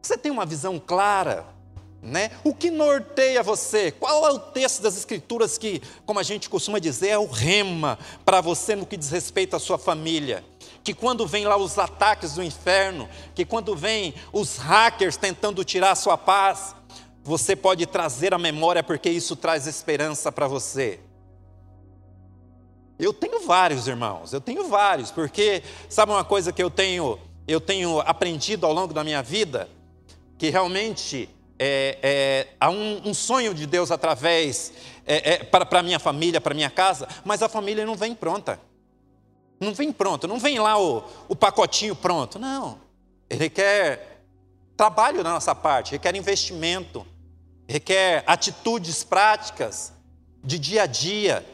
Você 0.00 0.16
tem 0.16 0.32
uma 0.32 0.46
visão 0.46 0.80
clara? 0.80 1.46
Né? 2.00 2.32
O 2.42 2.52
que 2.52 2.68
norteia 2.68 3.44
você? 3.44 3.92
Qual 3.92 4.26
é 4.26 4.32
o 4.32 4.38
texto 4.38 4.82
das 4.82 4.96
Escrituras 4.96 5.56
que, 5.56 5.80
como 6.04 6.18
a 6.18 6.24
gente 6.24 6.50
costuma 6.50 6.80
dizer, 6.80 7.10
é 7.10 7.18
o 7.18 7.30
rema 7.30 7.96
para 8.24 8.40
você 8.40 8.74
no 8.74 8.84
que 8.84 8.96
diz 8.96 9.10
respeito 9.10 9.54
à 9.54 9.60
sua 9.60 9.78
família? 9.78 10.44
Que 10.82 10.92
quando 10.92 11.24
vem 11.28 11.44
lá 11.44 11.56
os 11.56 11.78
ataques 11.78 12.34
do 12.34 12.42
inferno, 12.42 13.08
que 13.36 13.44
quando 13.44 13.76
vem 13.76 14.14
os 14.32 14.56
hackers 14.56 15.16
tentando 15.16 15.64
tirar 15.64 15.92
a 15.92 15.94
sua 15.94 16.18
paz, 16.18 16.74
você 17.24 17.54
pode 17.54 17.86
trazer 17.86 18.34
a 18.34 18.38
memória, 18.38 18.82
porque 18.82 19.08
isso 19.08 19.36
traz 19.36 19.66
esperança 19.66 20.32
para 20.32 20.48
você. 20.48 20.98
Eu 22.98 23.12
tenho 23.12 23.46
vários 23.46 23.86
irmãos, 23.86 24.32
eu 24.32 24.40
tenho 24.40 24.68
vários, 24.68 25.10
porque 25.10 25.62
sabe 25.88 26.12
uma 26.12 26.24
coisa 26.24 26.52
que 26.52 26.62
eu 26.62 26.70
tenho, 26.70 27.18
eu 27.46 27.60
tenho 27.60 28.00
aprendido 28.00 28.66
ao 28.66 28.72
longo 28.72 28.92
da 28.92 29.02
minha 29.02 29.22
vida, 29.22 29.68
que 30.38 30.50
realmente 30.50 31.28
é, 31.58 31.98
é, 32.02 32.48
há 32.60 32.70
um, 32.70 33.08
um, 33.08 33.14
sonho 33.14 33.54
de 33.54 33.66
Deus 33.66 33.90
através 33.90 34.72
é, 35.06 35.34
é 35.34 35.38
para 35.44 35.82
minha 35.82 35.98
família, 35.98 36.40
para 36.40 36.54
minha 36.54 36.70
casa, 36.70 37.08
mas 37.24 37.42
a 37.42 37.48
família 37.48 37.86
não 37.86 37.94
vem 37.94 38.14
pronta, 38.14 38.60
não 39.60 39.72
vem 39.72 39.92
pronta, 39.92 40.26
não 40.26 40.38
vem 40.38 40.58
lá 40.58 40.80
o, 40.80 41.04
o 41.28 41.36
pacotinho 41.36 41.94
pronto, 41.94 42.38
não. 42.38 42.80
Ele 43.30 43.48
quer 43.48 44.24
trabalho 44.76 45.22
da 45.22 45.30
nossa 45.30 45.54
parte, 45.54 45.92
requer 45.92 46.14
investimento, 46.16 47.06
requer 47.68 48.22
atitudes 48.26 49.04
práticas 49.04 49.92
de 50.42 50.58
dia 50.58 50.82
a 50.82 50.86
dia 50.86 51.46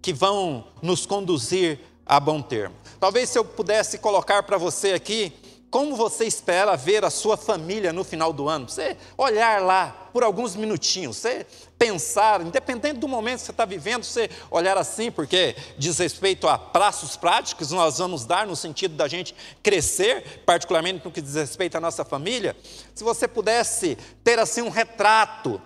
que 0.00 0.12
vão 0.12 0.68
nos 0.82 1.06
conduzir 1.06 1.80
a 2.04 2.18
bom 2.18 2.40
termo. 2.40 2.74
Talvez 3.00 3.28
se 3.28 3.38
eu 3.38 3.44
pudesse 3.44 3.98
colocar 3.98 4.42
para 4.42 4.56
você 4.56 4.92
aqui 4.92 5.32
como 5.70 5.96
você 5.96 6.24
espera 6.24 6.76
ver 6.76 7.04
a 7.04 7.10
sua 7.10 7.36
família 7.36 7.92
no 7.92 8.02
final 8.02 8.32
do 8.32 8.48
ano? 8.48 8.68
Você 8.68 8.96
olhar 9.16 9.60
lá 9.60 10.08
por 10.12 10.22
alguns 10.22 10.56
minutinhos, 10.56 11.18
você 11.18 11.46
pensar, 11.78 12.40
independente 12.40 12.98
do 12.98 13.06
momento 13.06 13.40
que 13.40 13.44
você 13.46 13.50
está 13.50 13.64
vivendo, 13.64 14.02
você 14.02 14.30
olhar 14.50 14.78
assim, 14.78 15.10
porque 15.10 15.54
diz 15.76 15.98
respeito 15.98 16.48
a 16.48 16.58
prazos 16.58 17.16
práticos, 17.16 17.70
nós 17.70 17.98
vamos 17.98 18.24
dar 18.24 18.46
no 18.46 18.56
sentido 18.56 18.96
da 18.96 19.06
gente 19.06 19.34
crescer, 19.62 20.42
particularmente 20.46 21.04
no 21.04 21.10
que 21.10 21.20
diz 21.20 21.34
respeito 21.34 21.76
à 21.76 21.80
nossa 21.80 22.04
família. 22.04 22.56
Se 22.94 23.04
você 23.04 23.28
pudesse 23.28 23.96
ter 24.24 24.38
assim 24.38 24.62
um 24.62 24.70
retrato 24.70 25.60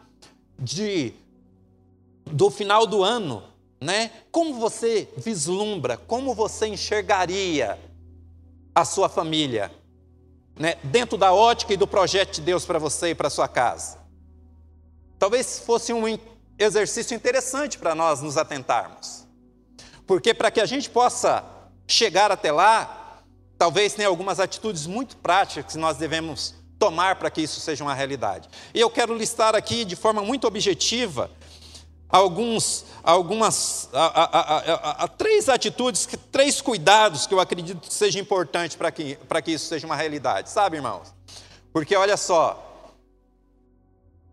de 0.59 1.15
do 2.27 2.51
final 2.51 2.87
do 2.87 3.05
ano, 3.05 3.43
né? 3.81 4.11
Como 4.31 4.55
você 4.55 5.09
vislumbra, 5.17 5.97
como 5.97 6.35
você 6.35 6.67
enxergaria 6.67 7.79
a 8.75 8.85
sua 8.85 9.09
família? 9.09 9.71
Né, 10.57 10.77
dentro 10.83 11.17
da 11.17 11.33
ótica 11.33 11.73
e 11.73 11.77
do 11.77 11.87
projeto 11.87 12.35
de 12.35 12.41
Deus 12.41 12.65
para 12.65 12.79
você 12.79 13.11
e 13.11 13.15
para 13.15 13.31
sua 13.31 13.49
casa. 13.49 13.99
Talvez 15.19 15.61
fosse 15.61 15.93
um 15.93 16.19
exercício 16.59 17.15
interessante 17.15 17.79
para 17.79 17.95
nós 17.95 18.21
nos 18.21 18.37
atentarmos. 18.37 19.27
Porque 20.07 20.35
para 20.35 20.51
que 20.51 20.61
a 20.61 20.67
gente 20.67 20.91
possa 20.91 21.45
chegar 21.87 22.31
até 22.33 22.51
lá, 22.51 23.23
talvez 23.57 23.95
tenha 23.95 24.09
algumas 24.09 24.41
atitudes 24.41 24.87
muito 24.87 25.17
práticas 25.17 25.73
que 25.73 25.79
nós 25.79 25.97
devemos 25.97 26.55
tomar 26.79 27.17
para 27.17 27.31
que 27.31 27.41
isso 27.41 27.61
seja 27.61 27.85
uma 27.85 27.95
realidade. 27.95 28.49
E 28.75 28.81
eu 28.81 28.91
quero 28.91 29.17
listar 29.17 29.55
aqui 29.55 29.85
de 29.85 29.95
forma 29.95 30.23
muito 30.23 30.47
objetiva 30.47 31.31
alguns, 32.12 32.85
algumas, 33.02 33.88
a, 33.90 34.04
a, 34.04 35.04
a, 35.04 35.09
três 35.09 35.49
atitudes, 35.49 36.07
três 36.31 36.61
cuidados 36.61 37.26
que 37.26 37.33
eu 37.33 37.40
acredito 37.40 37.81
que 37.81 37.92
seja 37.92 38.21
importante 38.21 38.76
para 38.76 38.92
que, 38.92 39.16
que 39.42 39.50
isso 39.50 39.66
seja 39.66 39.87
uma 39.87 39.97
realidade, 39.97 40.50
sabe, 40.50 40.76
irmãos? 40.76 41.14
Porque 41.73 41.97
olha 41.97 42.19
só, 42.19 42.92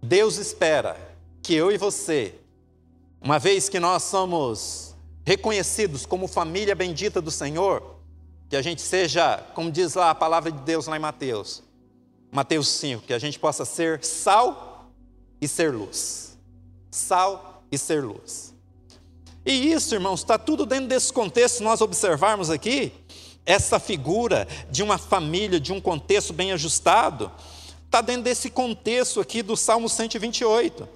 Deus 0.04 0.36
espera 0.36 0.98
que 1.42 1.54
eu 1.54 1.72
e 1.72 1.78
você, 1.78 2.36
uma 3.22 3.40
vez 3.40 3.70
que 3.70 3.80
nós 3.80 4.04
somos 4.04 4.94
reconhecidos 5.26 6.06
como 6.06 6.28
família 6.28 6.76
bendita 6.76 7.22
do 7.22 7.32
Senhor, 7.32 7.98
Que 8.50 8.56
a 8.56 8.64
gente 8.64 8.82
seja, 8.82 9.38
como 9.54 9.72
diz 9.72 9.94
lá 9.94 10.10
a 10.10 10.16
palavra 10.16 10.52
de 10.52 10.58
Deus 10.62 10.88
lá 10.88 10.98
em 10.98 11.00
Mateus, 11.00 11.62
Mateus 12.32 12.68
5, 12.68 13.06
que 13.06 13.14
a 13.14 13.20
gente 13.20 13.38
possa 13.38 13.64
ser 13.64 14.04
sal 14.04 14.90
e 15.40 15.48
ser 15.48 15.72
luz. 15.72 16.36
Sal 16.90 17.49
e 17.72 17.78
ser 17.78 18.04
luz. 18.04 18.54
E 19.46 19.72
isso, 19.72 19.96
irmãos, 19.96 20.20
está 20.20 20.38
tudo 20.38 20.66
dentro 20.66 20.88
desse 20.88 21.12
contexto, 21.12 21.64
nós 21.64 21.82
observarmos 21.82 22.50
aqui, 22.50 22.92
essa 23.46 23.80
figura 23.80 24.48
de 24.70 24.84
uma 24.84 24.98
família, 24.98 25.60
de 25.60 25.74
um 25.74 25.82
contexto 25.82 26.32
bem 26.34 26.52
ajustado, 26.52 27.32
está 27.86 28.02
dentro 28.02 28.24
desse 28.24 28.50
contexto 28.50 29.20
aqui 29.20 29.42
do 29.42 29.58
Salmo 29.58 29.90
128. 29.90 30.88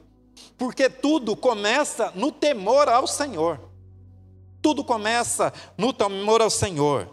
Porque 0.55 0.89
tudo 0.89 1.35
começa 1.35 2.11
no 2.13 2.31
temor 2.31 2.87
ao 2.87 3.07
Senhor. 3.07 3.59
Tudo 4.61 4.83
começa 4.83 5.51
no 5.75 5.91
temor 5.91 6.41
ao 6.41 6.49
Senhor. 6.49 7.09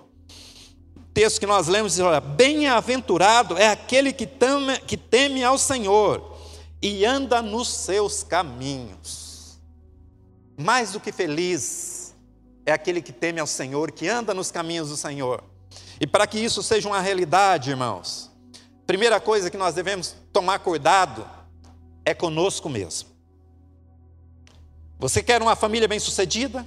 O 0.95 1.12
texto 1.14 1.40
que 1.40 1.47
nós 1.47 1.67
lemos 1.67 1.93
diz: 1.93 2.00
olha, 2.02 2.21
bem-aventurado 2.21 3.57
é 3.57 3.69
aquele 3.69 4.12
que 4.12 4.26
teme, 4.26 4.79
que 4.81 4.97
teme 4.97 5.43
ao 5.43 5.57
Senhor 5.57 6.37
e 6.83 7.05
anda 7.05 7.40
nos 7.40 7.69
seus 7.69 8.23
caminhos. 8.23 9.29
Mais 10.61 10.93
do 10.93 11.00
que 11.00 11.11
feliz 11.12 12.14
é 12.67 12.73
aquele 12.73 13.00
que 13.02 13.12
teme 13.12 13.40
ao 13.40 13.47
Senhor, 13.47 13.90
que 13.90 14.09
anda 14.09 14.35
nos 14.35 14.50
caminhos 14.50 14.88
do 14.88 14.97
Senhor. 14.97 15.43
E 16.00 16.07
para 16.07 16.26
que 16.26 16.38
isso 16.38 16.62
seja 16.62 16.88
uma 16.88 17.00
realidade, 17.00 17.71
irmãos, 17.71 18.31
Primeira 18.90 19.21
coisa 19.21 19.49
que 19.52 19.57
nós 19.57 19.76
devemos 19.76 20.17
tomar 20.33 20.59
cuidado 20.59 21.25
é 22.05 22.12
conosco 22.12 22.69
mesmo. 22.69 23.09
Você 24.99 25.23
quer 25.23 25.40
uma 25.40 25.55
família 25.55 25.87
bem-sucedida? 25.87 26.67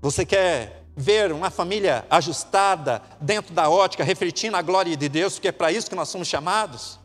Você 0.00 0.24
quer 0.24 0.84
ver 0.96 1.32
uma 1.32 1.50
família 1.50 2.06
ajustada 2.08 3.02
dentro 3.20 3.52
da 3.52 3.68
ótica, 3.68 4.04
refletindo 4.04 4.56
a 4.56 4.62
glória 4.62 4.96
de 4.96 5.08
Deus, 5.08 5.34
porque 5.34 5.48
é 5.48 5.52
para 5.52 5.72
isso 5.72 5.90
que 5.90 5.96
nós 5.96 6.08
somos 6.08 6.28
chamados? 6.28 7.00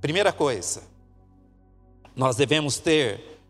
Primeira 0.00 0.32
coisa, 0.32 0.84
nós 2.14 2.36
devemos 2.36 2.78
ter 2.78 3.40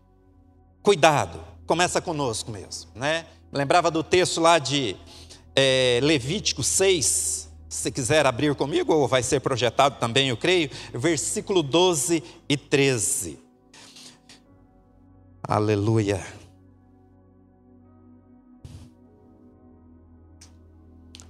cuidado, 0.81 1.39
começa 1.65 2.01
conosco 2.01 2.51
mesmo, 2.51 2.91
né? 2.95 3.25
Lembrava 3.51 3.89
do 3.89 4.03
texto 4.03 4.41
lá 4.41 4.59
de 4.59 4.95
é, 5.55 5.99
Levítico 6.03 6.63
6, 6.63 7.49
se 7.69 7.91
quiser 7.91 8.25
abrir 8.25 8.53
comigo, 8.55 8.93
ou 8.93 9.07
vai 9.07 9.23
ser 9.23 9.39
projetado 9.39 9.97
também, 9.99 10.29
eu 10.29 10.37
creio, 10.37 10.69
versículo 10.93 11.63
12 11.63 12.23
e 12.47 12.57
13. 12.57 13.39
Aleluia. 15.47 16.25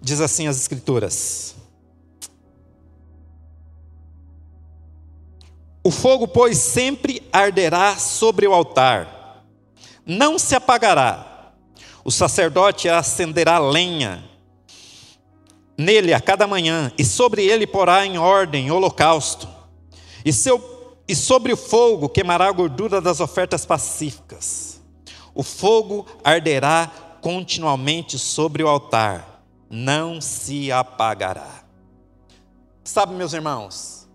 Diz 0.02 0.22
assim 0.22 0.48
as 0.48 0.58
Escrituras: 0.58 1.56
O 5.84 5.92
fogo, 5.92 6.28
pois, 6.28 6.58
sempre 6.58 7.22
arderá 7.32 7.96
sobre 7.98 8.48
o 8.48 8.54
altar, 8.54 9.15
não 10.06 10.38
se 10.38 10.56
apagará. 10.56 11.54
O 12.04 12.12
sacerdote 12.12 12.88
acenderá 12.88 13.58
lenha 13.58 14.24
nele 15.78 16.14
a 16.14 16.22
cada 16.22 16.48
manhã, 16.48 16.92
e 16.98 17.04
sobre 17.04 17.46
ele 17.46 17.68
porá 17.68 18.06
em 18.06 18.18
ordem 18.18 18.72
holocausto, 18.72 19.48
e, 20.24 20.32
seu, 20.32 20.98
e 21.08 21.16
sobre 21.16 21.54
o 21.54 21.58
fogo 21.58 22.10
queimará 22.10 22.48
a 22.48 22.52
gordura 22.52 23.02
das 23.02 23.20
ofertas 23.20 23.66
pacíficas. 23.66 24.82
O 25.34 25.44
fogo 25.44 26.06
arderá 26.24 26.90
continuamente 27.22 28.18
sobre 28.18 28.64
o 28.64 28.68
altar, 28.68 29.44
não 29.70 30.22
se 30.22 30.72
apagará. 30.72 31.66
Sabe, 32.84 33.14
meus 33.14 33.34
irmãos, 33.34 34.08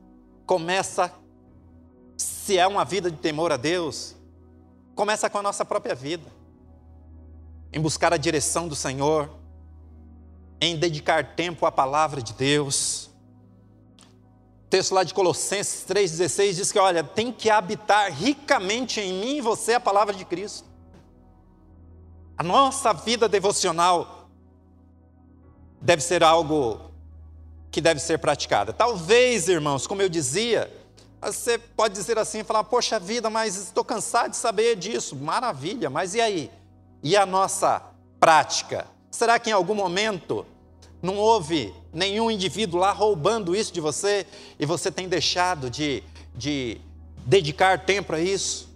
começa, 0.47 1.13
se 2.17 2.57
é 2.57 2.67
uma 2.67 2.85
vida 2.85 3.11
de 3.11 3.19
temor 3.19 3.53
a 3.53 3.57
Deus, 3.57 4.17
começa 5.01 5.31
com 5.31 5.39
a 5.39 5.43
nossa 5.43 5.65
própria 5.65 5.95
vida, 5.95 6.31
em 7.73 7.81
buscar 7.81 8.13
a 8.13 8.19
direção 8.19 8.69
do 8.69 8.77
Senhor, 8.77 9.31
em 10.61 10.77
dedicar 10.77 11.35
tempo 11.35 11.65
à 11.65 11.73
palavra 11.73 12.21
de 12.21 12.35
Deus. 12.35 13.09
O 14.67 14.69
texto 14.69 14.95
lá 14.95 15.03
de 15.03 15.15
Colossenses 15.15 15.87
3,16 15.89 16.53
diz 16.53 16.71
que, 16.71 16.79
olha, 16.79 17.03
tem 17.03 17.33
que 17.33 17.49
habitar 17.49 18.13
ricamente 18.13 19.01
em 19.01 19.15
mim 19.15 19.37
e 19.39 19.41
você 19.41 19.73
a 19.73 19.81
palavra 19.81 20.15
de 20.15 20.23
Cristo. 20.27 20.69
A 22.37 22.43
nossa 22.43 22.93
vida 22.93 23.27
devocional 23.27 24.29
deve 25.81 26.03
ser 26.03 26.23
algo 26.23 26.79
que 27.71 27.81
deve 27.81 28.01
ser 28.01 28.19
praticada. 28.19 28.71
Talvez, 28.71 29.49
irmãos, 29.49 29.87
como 29.87 30.03
eu 30.03 30.11
dizia, 30.11 30.71
você 31.23 31.59
pode 31.59 31.95
dizer 31.95 32.19
assim, 32.19 32.43
falar, 32.43 32.65
poxa 32.65 32.99
vida, 32.99 33.29
mas 33.29 33.57
estou 33.57 33.85
cansado 33.85 34.31
de 34.31 34.37
saber 34.37 34.77
disso. 34.77 35.15
Maravilha, 35.15 35.91
mas 35.91 36.15
e 36.15 36.21
aí? 36.21 36.51
E 37.03 37.17
a 37.17 37.27
nossa 37.27 37.83
prática? 38.19 38.87
Será 39.11 39.39
que 39.39 39.51
em 39.51 39.53
algum 39.53 39.75
momento 39.75 40.47
não 41.03 41.17
houve 41.17 41.75
nenhum 41.93 42.31
indivíduo 42.31 42.81
lá 42.81 42.93
roubando 42.93 43.55
isso 43.55 43.73
de 43.73 43.81
você 43.81 44.27
e 44.59 44.65
você 44.65 44.91
tem 44.91 45.09
deixado 45.09 45.69
de, 45.69 46.03
de 46.35 46.81
dedicar 47.27 47.85
tempo 47.85 48.15
a 48.15 48.21
isso? 48.21 48.69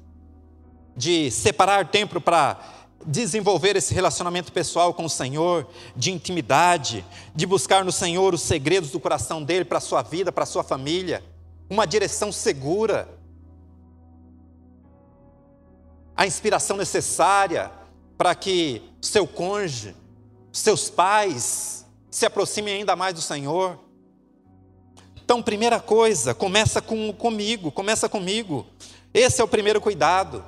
De 0.95 1.31
separar 1.31 1.89
tempo 1.91 2.21
para 2.21 2.59
desenvolver 3.07 3.77
esse 3.77 3.93
relacionamento 3.95 4.53
pessoal 4.53 4.93
com 4.95 5.05
o 5.05 5.11
Senhor, 5.11 5.67
de 5.97 6.13
intimidade, 6.13 7.05
de 7.35 7.47
buscar 7.47 7.85
no 7.85 7.93
Senhor 7.93 8.35
os 8.35 8.43
segredos 8.43 8.91
do 8.91 9.01
coração 9.01 9.43
dele 9.43 9.65
para 9.65 9.79
a 9.79 9.81
sua 9.81 10.03
vida, 10.03 10.33
para 10.33 10.45
a 10.45 10.47
sua 10.47 10.65
família, 10.65 11.23
uma 11.69 11.87
direção 11.87 12.31
segura, 12.31 13.09
a 16.17 16.27
inspiração 16.27 16.77
necessária 16.77 17.71
para 18.17 18.35
que 18.35 18.83
seu 19.01 19.27
cônjuge, 19.27 19.97
seus 20.53 20.89
pais 20.89 21.85
se 22.11 22.25
aproximem 22.25 22.75
ainda 22.75 22.95
mais 22.95 23.15
do 23.15 23.21
Senhor. 23.21 23.79
Então, 25.17 25.43
primeira 25.43 25.81
coisa, 25.81 26.35
começa 26.35 26.81
com, 26.81 27.13
comigo, 27.13 27.73
começa 27.73 28.09
comigo. 28.09 28.67
Esse 29.13 29.41
é 29.41 29.45
o 29.45 29.49
primeiro 29.49 29.81
cuidado. 29.81 30.45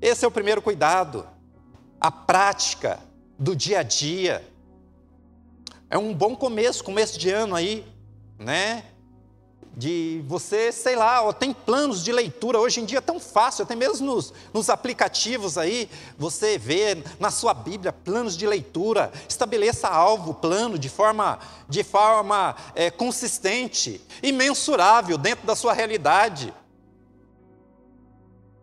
Esse 0.00 0.24
é 0.24 0.28
o 0.28 0.30
primeiro 0.30 0.62
cuidado. 0.62 1.26
A 2.00 2.10
prática 2.10 3.00
do 3.38 3.54
dia 3.54 3.80
a 3.80 3.82
dia. 3.82 4.46
É 5.90 5.98
um 5.98 6.14
bom 6.14 6.36
começo, 6.36 6.84
começo 6.84 7.18
de 7.18 7.30
ano 7.30 7.54
aí, 7.54 7.86
né? 8.38 8.84
De 9.78 10.24
você, 10.26 10.72
sei 10.72 10.96
lá, 10.96 11.32
tem 11.32 11.52
planos 11.52 12.02
de 12.02 12.10
leitura, 12.10 12.58
hoje 12.58 12.80
em 12.80 12.84
dia 12.84 12.98
é 12.98 13.00
tão 13.00 13.20
fácil, 13.20 13.62
até 13.62 13.76
mesmo 13.76 14.04
nos, 14.08 14.34
nos 14.52 14.68
aplicativos 14.68 15.56
aí, 15.56 15.88
você 16.18 16.58
vê 16.58 17.00
na 17.20 17.30
sua 17.30 17.54
Bíblia 17.54 17.92
planos 17.92 18.36
de 18.36 18.44
leitura, 18.44 19.12
estabeleça 19.28 19.86
alvo, 19.86 20.34
plano 20.34 20.76
de 20.76 20.88
forma, 20.88 21.38
de 21.68 21.84
forma 21.84 22.56
é, 22.74 22.90
consistente 22.90 24.00
e 24.20 24.32
mensurável 24.32 25.16
dentro 25.16 25.46
da 25.46 25.54
sua 25.54 25.72
realidade 25.72 26.52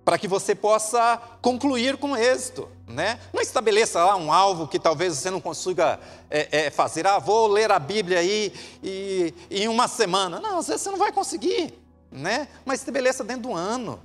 para 0.06 0.20
que 0.20 0.28
você 0.28 0.54
possa 0.54 1.20
concluir 1.42 1.98
com 1.98 2.16
êxito. 2.16 2.70
Né? 2.88 3.20
Não 3.34 3.42
estabeleça 3.42 4.06
lá 4.06 4.16
um 4.16 4.32
alvo 4.32 4.68
que 4.68 4.78
talvez 4.78 5.18
você 5.18 5.32
não 5.32 5.42
consiga 5.42 6.00
é, 6.30 6.68
é, 6.68 6.70
fazer. 6.70 7.08
Ah, 7.08 7.18
vou 7.18 7.48
ler 7.48 7.72
a 7.72 7.80
Bíblia 7.80 8.20
aí 8.20 8.54
e, 8.84 9.34
em 9.50 9.68
uma 9.68 9.88
semana. 9.88 10.40
Não, 10.40 10.60
às 10.60 10.68
vezes 10.68 10.84
você 10.84 10.92
não 10.92 11.00
vai 11.00 11.12
conseguir. 11.12 11.74
Né? 12.12 12.48
Mas 12.64 12.82
estabeleça 12.82 13.24
dentro 13.24 13.50
do 13.50 13.54
ano, 13.54 14.00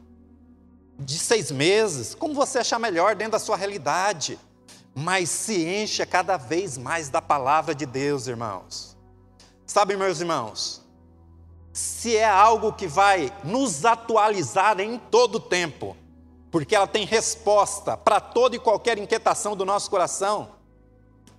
de 0.98 1.18
seis 1.18 1.50
meses, 1.50 2.14
como 2.14 2.32
você 2.32 2.60
achar 2.60 2.78
melhor 2.78 3.14
dentro 3.14 3.32
da 3.32 3.38
sua 3.38 3.56
realidade. 3.56 4.38
Mas 4.94 5.28
se 5.28 5.66
encha 5.66 6.06
cada 6.06 6.38
vez 6.38 6.78
mais 6.78 7.10
da 7.10 7.20
palavra 7.20 7.74
de 7.74 7.84
Deus, 7.84 8.26
irmãos. 8.26 8.96
Sabe, 9.66 9.96
meus 9.96 10.18
irmãos, 10.18 10.79
se 11.72 12.16
é 12.16 12.28
algo 12.28 12.72
que 12.72 12.86
vai 12.86 13.32
nos 13.44 13.84
atualizar 13.84 14.80
em 14.80 14.98
todo 14.98 15.36
o 15.36 15.40
tempo, 15.40 15.96
porque 16.50 16.74
ela 16.74 16.86
tem 16.86 17.04
resposta 17.04 17.96
para 17.96 18.20
toda 18.20 18.56
e 18.56 18.58
qualquer 18.58 18.98
inquietação 18.98 19.54
do 19.54 19.64
nosso 19.64 19.88
coração, 19.88 20.56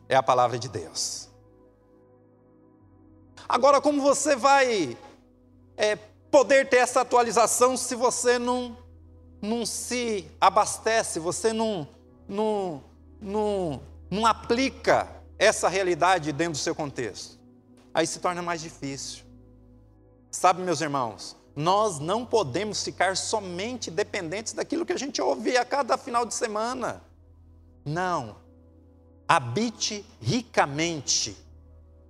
é 0.08 0.15
a 0.15 0.24
palavra 0.24 0.58
de 0.58 0.70
Deus. 0.70 1.30
Agora, 3.48 3.82
como 3.82 4.02
você 4.02 4.36
vai 4.36 4.98
é, 5.76 5.98
poder 6.30 6.70
ter 6.70 6.78
essa 6.78 7.02
atualização 7.02 7.76
se 7.76 7.96
você 7.96 8.39
não, 8.39 8.78
não 9.41 9.65
se 9.65 10.26
abastece, 10.39 11.20
você 11.20 11.52
não, 11.52 11.86
não, 12.28 12.82
não, 13.20 13.82
não 14.10 14.26
aplica 14.26 15.10
essa 15.38 15.67
realidade 15.67 16.32
dentro 16.32 16.54
do 16.54 16.58
seu 16.58 16.74
contexto? 16.74 17.38
Aí 17.94 18.08
se 18.08 18.20
torna 18.20 18.41
mais 18.41 18.62
difícil. 18.62 19.31
Sabe, 20.32 20.62
meus 20.62 20.80
irmãos, 20.80 21.36
nós 21.54 22.00
não 22.00 22.26
podemos 22.26 22.82
ficar 22.82 23.17
somente 23.17 23.91
dependentes 23.91 24.54
daquilo 24.54 24.86
que 24.86 24.94
a 24.94 24.98
gente 24.98 25.22
ouve 25.22 25.58
a 25.58 25.65
cada 25.65 25.98
final 25.98 26.26
de 26.26 26.34
semana. 26.34 27.04
Não. 27.84 28.38
habite 29.28 30.06
ricamente 30.20 31.38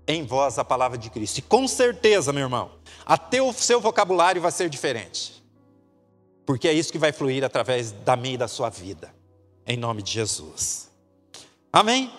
em 0.08 0.26
vós 0.26 0.58
a 0.58 0.66
palavra 0.66 0.98
de 0.98 1.10
Cristo. 1.10 1.38
E 1.38 1.42
com 1.42 1.68
certeza, 1.68 2.34
meu 2.34 2.44
irmão, 2.44 2.72
até 3.06 3.42
o 3.42 3.54
seu 3.54 3.80
vocabulário 3.80 4.42
vai 4.42 4.52
ser 4.52 4.70
diferente. 4.70 5.44
Porque 6.46 6.68
é 6.68 6.74
isso 6.74 6.92
que 6.92 6.98
vai 6.98 7.12
fluir 7.12 7.44
através 7.44 7.92
da 7.92 8.16
minha 8.16 8.34
e 8.36 8.38
da 8.38 8.48
sua 8.48 8.70
vida. 8.70 9.14
Em 9.66 9.78
nome 9.78 10.02
de 10.02 10.12
Jesus. 10.12 10.90
Amém? 11.72 12.12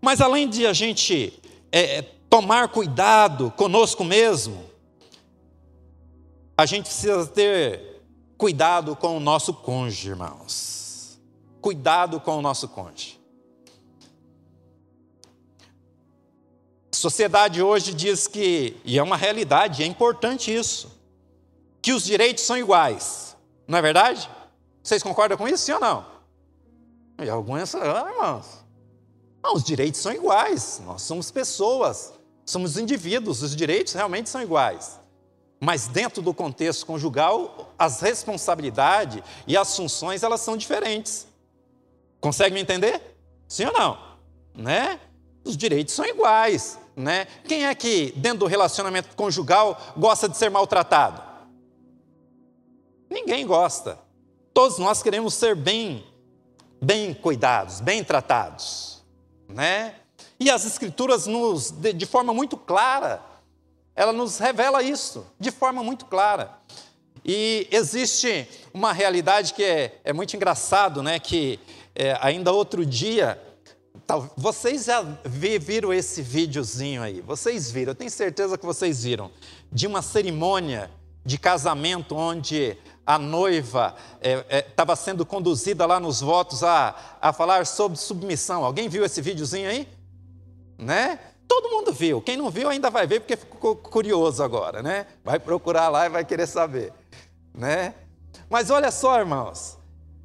Mas 0.00 0.20
além 0.20 0.48
de 0.48 0.66
a 0.66 0.72
gente 0.72 1.38
é, 1.72 2.02
tomar 2.30 2.68
cuidado 2.68 3.50
conosco 3.56 4.04
mesmo, 4.04 4.67
a 6.58 6.66
gente 6.66 6.86
precisa 6.86 7.24
ter 7.24 8.02
cuidado 8.36 8.96
com 8.96 9.16
o 9.16 9.20
nosso 9.20 9.54
cônjuge, 9.54 10.08
irmãos. 10.08 11.16
Cuidado 11.60 12.20
com 12.20 12.36
o 12.36 12.42
nosso 12.42 12.66
cônjuge. 12.66 13.16
A 16.92 16.96
sociedade 16.96 17.62
hoje 17.62 17.94
diz 17.94 18.26
que, 18.26 18.76
e 18.84 18.98
é 18.98 19.02
uma 19.04 19.16
realidade, 19.16 19.84
é 19.84 19.86
importante 19.86 20.52
isso, 20.52 20.90
que 21.80 21.92
os 21.92 22.02
direitos 22.02 22.42
são 22.42 22.58
iguais. 22.58 23.36
Não 23.68 23.78
é 23.78 23.82
verdade? 23.82 24.28
Vocês 24.82 25.00
concordam 25.00 25.38
com 25.38 25.46
isso, 25.46 25.62
sim 25.64 25.72
ou 25.72 25.80
não? 25.80 26.04
E 27.22 27.30
alguns, 27.30 27.72
ah, 27.76 28.10
irmãos, 28.10 28.46
não, 29.44 29.54
os 29.54 29.62
direitos 29.62 30.00
são 30.00 30.12
iguais, 30.12 30.82
nós 30.84 31.02
somos 31.02 31.30
pessoas, 31.30 32.14
somos 32.44 32.76
indivíduos, 32.76 33.42
os 33.42 33.54
direitos 33.54 33.92
realmente 33.92 34.28
são 34.28 34.42
iguais. 34.42 34.98
Mas 35.60 35.88
dentro 35.88 36.22
do 36.22 36.32
contexto 36.32 36.86
conjugal, 36.86 37.74
as 37.78 38.00
responsabilidades 38.00 39.22
e 39.46 39.56
as 39.56 39.74
funções, 39.74 40.22
elas 40.22 40.40
são 40.40 40.56
diferentes. 40.56 41.26
Consegue 42.20 42.54
me 42.54 42.60
entender? 42.60 43.16
Sim 43.46 43.66
ou 43.66 43.72
não? 43.72 43.98
Né? 44.54 45.00
Os 45.44 45.56
direitos 45.56 45.94
são 45.94 46.04
iguais, 46.04 46.78
né? 46.94 47.26
Quem 47.46 47.66
é 47.66 47.74
que 47.74 48.12
dentro 48.16 48.40
do 48.40 48.46
relacionamento 48.46 49.16
conjugal 49.16 49.80
gosta 49.96 50.28
de 50.28 50.36
ser 50.36 50.50
maltratado? 50.50 51.22
Ninguém 53.08 53.46
gosta. 53.46 53.98
Todos 54.52 54.78
nós 54.78 55.02
queremos 55.02 55.34
ser 55.34 55.54
bem 55.54 56.04
bem 56.80 57.12
cuidados, 57.12 57.80
bem 57.80 58.04
tratados, 58.04 59.04
né? 59.48 59.96
E 60.38 60.48
as 60.50 60.64
escrituras 60.64 61.26
nos 61.26 61.70
de, 61.70 61.92
de 61.92 62.06
forma 62.06 62.32
muito 62.32 62.56
clara, 62.56 63.20
ela 63.98 64.12
nos 64.12 64.38
revela 64.38 64.80
isso 64.80 65.26
de 65.40 65.50
forma 65.50 65.82
muito 65.82 66.06
clara. 66.06 66.56
E 67.24 67.66
existe 67.72 68.48
uma 68.72 68.92
realidade 68.92 69.52
que 69.52 69.64
é, 69.64 70.00
é 70.04 70.12
muito 70.12 70.36
engraçado, 70.36 71.02
né? 71.02 71.18
Que 71.18 71.58
é, 71.96 72.16
ainda 72.20 72.52
outro 72.52 72.86
dia, 72.86 73.42
tal, 74.06 74.32
vocês 74.36 74.84
já 74.84 75.04
viram 75.24 75.92
esse 75.92 76.22
videozinho 76.22 77.02
aí? 77.02 77.20
Vocês 77.20 77.72
viram? 77.72 77.90
Eu 77.90 77.94
tenho 77.96 78.10
certeza 78.10 78.56
que 78.56 78.64
vocês 78.64 79.02
viram 79.02 79.32
de 79.72 79.88
uma 79.88 80.00
cerimônia 80.00 80.88
de 81.24 81.36
casamento 81.36 82.14
onde 82.14 82.78
a 83.04 83.18
noiva 83.18 83.96
estava 84.68 84.92
é, 84.92 84.94
é, 84.94 84.96
sendo 84.96 85.26
conduzida 85.26 85.84
lá 85.86 85.98
nos 85.98 86.20
votos 86.20 86.62
a, 86.62 86.94
a 87.20 87.32
falar 87.32 87.66
sobre 87.66 87.98
submissão. 87.98 88.64
Alguém 88.64 88.88
viu 88.88 89.04
esse 89.04 89.20
videozinho 89.20 89.68
aí? 89.68 89.88
Né? 90.78 91.18
Todo 91.48 91.70
mundo 91.70 91.92
viu. 91.92 92.20
Quem 92.20 92.36
não 92.36 92.50
viu 92.50 92.68
ainda 92.68 92.90
vai 92.90 93.06
ver 93.06 93.20
porque 93.20 93.36
ficou 93.36 93.74
curioso 93.74 94.42
agora, 94.42 94.82
né? 94.82 95.06
Vai 95.24 95.40
procurar 95.40 95.88
lá 95.88 96.06
e 96.06 96.10
vai 96.10 96.24
querer 96.24 96.46
saber, 96.46 96.92
né? 97.54 97.94
Mas 98.50 98.70
olha 98.70 98.90
só, 98.90 99.18
irmãos. 99.18 99.78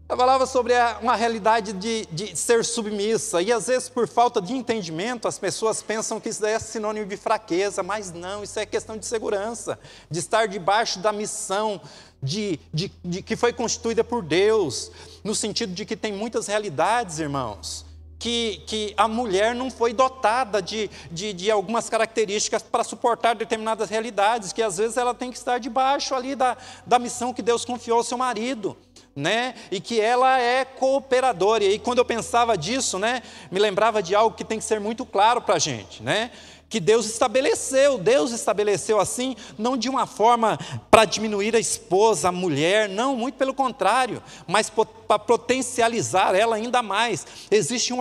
Eu 0.08 0.18
falava 0.18 0.46
sobre 0.46 0.74
uma 1.02 1.16
realidade 1.16 1.72
de, 1.72 2.06
de, 2.12 2.36
ser 2.36 2.64
submissa, 2.66 3.42
e 3.42 3.52
às 3.52 3.68
vezes, 3.68 3.88
por 3.88 4.06
falta 4.06 4.42
de 4.42 4.54
entendimento, 4.54 5.28
as 5.28 5.40
pessoas 5.40 5.82
pensam 5.82 6.20
que 6.20 6.30
isso 6.30 6.46
é 6.46 6.60
sinônimo 6.60 7.06
de 7.06 7.16
fraqueza, 7.16 7.82
mas 7.82 8.12
não, 8.12 8.44
isso 8.44 8.60
é 8.60 8.66
questão 8.66 8.98
de 8.98 9.06
segurança, 9.06 9.80
de 10.12 10.20
estar 10.20 10.48
debaixo 10.48 11.00
da 11.00 11.12
missão 11.14 11.82
de, 12.22 12.60
de, 12.74 12.92
de, 13.04 13.22
que 13.22 13.36
foi 13.36 13.54
constituída 13.54 14.04
por 14.04 14.22
Deus, 14.22 14.92
no 15.24 15.34
sentido 15.34 15.74
de 15.74 15.86
que 15.86 15.96
tem 15.96 16.12
muitas 16.12 16.48
realidades, 16.48 17.18
irmãos, 17.20 17.86
que, 18.24 18.62
que 18.66 18.94
a 18.96 19.06
mulher 19.06 19.54
não 19.54 19.70
foi 19.70 19.92
dotada 19.92 20.62
de, 20.62 20.90
de, 21.12 21.34
de 21.34 21.52
algumas 21.52 21.90
características 21.90 22.64
para 22.64 22.82
suportar 22.82 23.36
determinadas 23.36 23.90
realidades, 23.90 24.54
que 24.54 24.64
às 24.64 24.78
vezes 24.78 24.96
ela 24.96 25.14
tem 25.14 25.30
que 25.30 25.38
estar 25.38 25.60
debaixo 25.60 26.16
ali 26.16 26.34
da, 26.34 26.56
da 26.88 26.98
missão 26.98 27.34
que 27.34 27.42
Deus 27.42 27.66
confiou 27.66 27.98
ao 27.98 28.04
seu 28.04 28.18
marido. 28.18 28.78
Né? 29.14 29.54
E 29.70 29.82
que 29.82 30.00
ela 30.00 30.40
é 30.40 30.64
cooperadora. 30.64 31.66
E 31.66 31.68
aí, 31.68 31.80
quando 31.80 31.98
eu 31.98 32.06
pensava 32.06 32.58
disso, 32.58 32.98
né, 32.98 33.22
me 33.52 33.60
lembrava 33.60 34.02
de 34.02 34.16
algo 34.16 34.36
que 34.36 34.46
tem 34.46 34.58
que 34.58 34.64
ser 34.64 34.80
muito 34.80 35.06
claro 35.06 35.42
para 35.42 35.56
a 35.56 35.60
gente, 35.60 36.02
né? 36.02 36.32
Que 36.74 36.80
Deus 36.80 37.06
estabeleceu. 37.06 38.00
Deus 38.00 38.32
estabeleceu 38.32 39.00
assim, 39.00 39.36
não 39.60 39.78
de 39.78 39.88
uma 39.88 40.08
forma 40.08 40.58
para 40.90 41.06
diminuir 41.06 41.56
a 41.56 41.60
esposa, 41.60 42.30
a 42.30 42.32
mulher, 42.32 42.90
não, 42.90 43.16
muito 43.16 43.36
pelo 43.36 43.54
contrário, 43.54 44.24
mas 44.48 44.72
para 44.72 45.20
potencializar 45.20 46.34
ela 46.34 46.56
ainda 46.56 46.82
mais. 46.82 47.28
Existe 47.52 47.94
um 47.94 48.00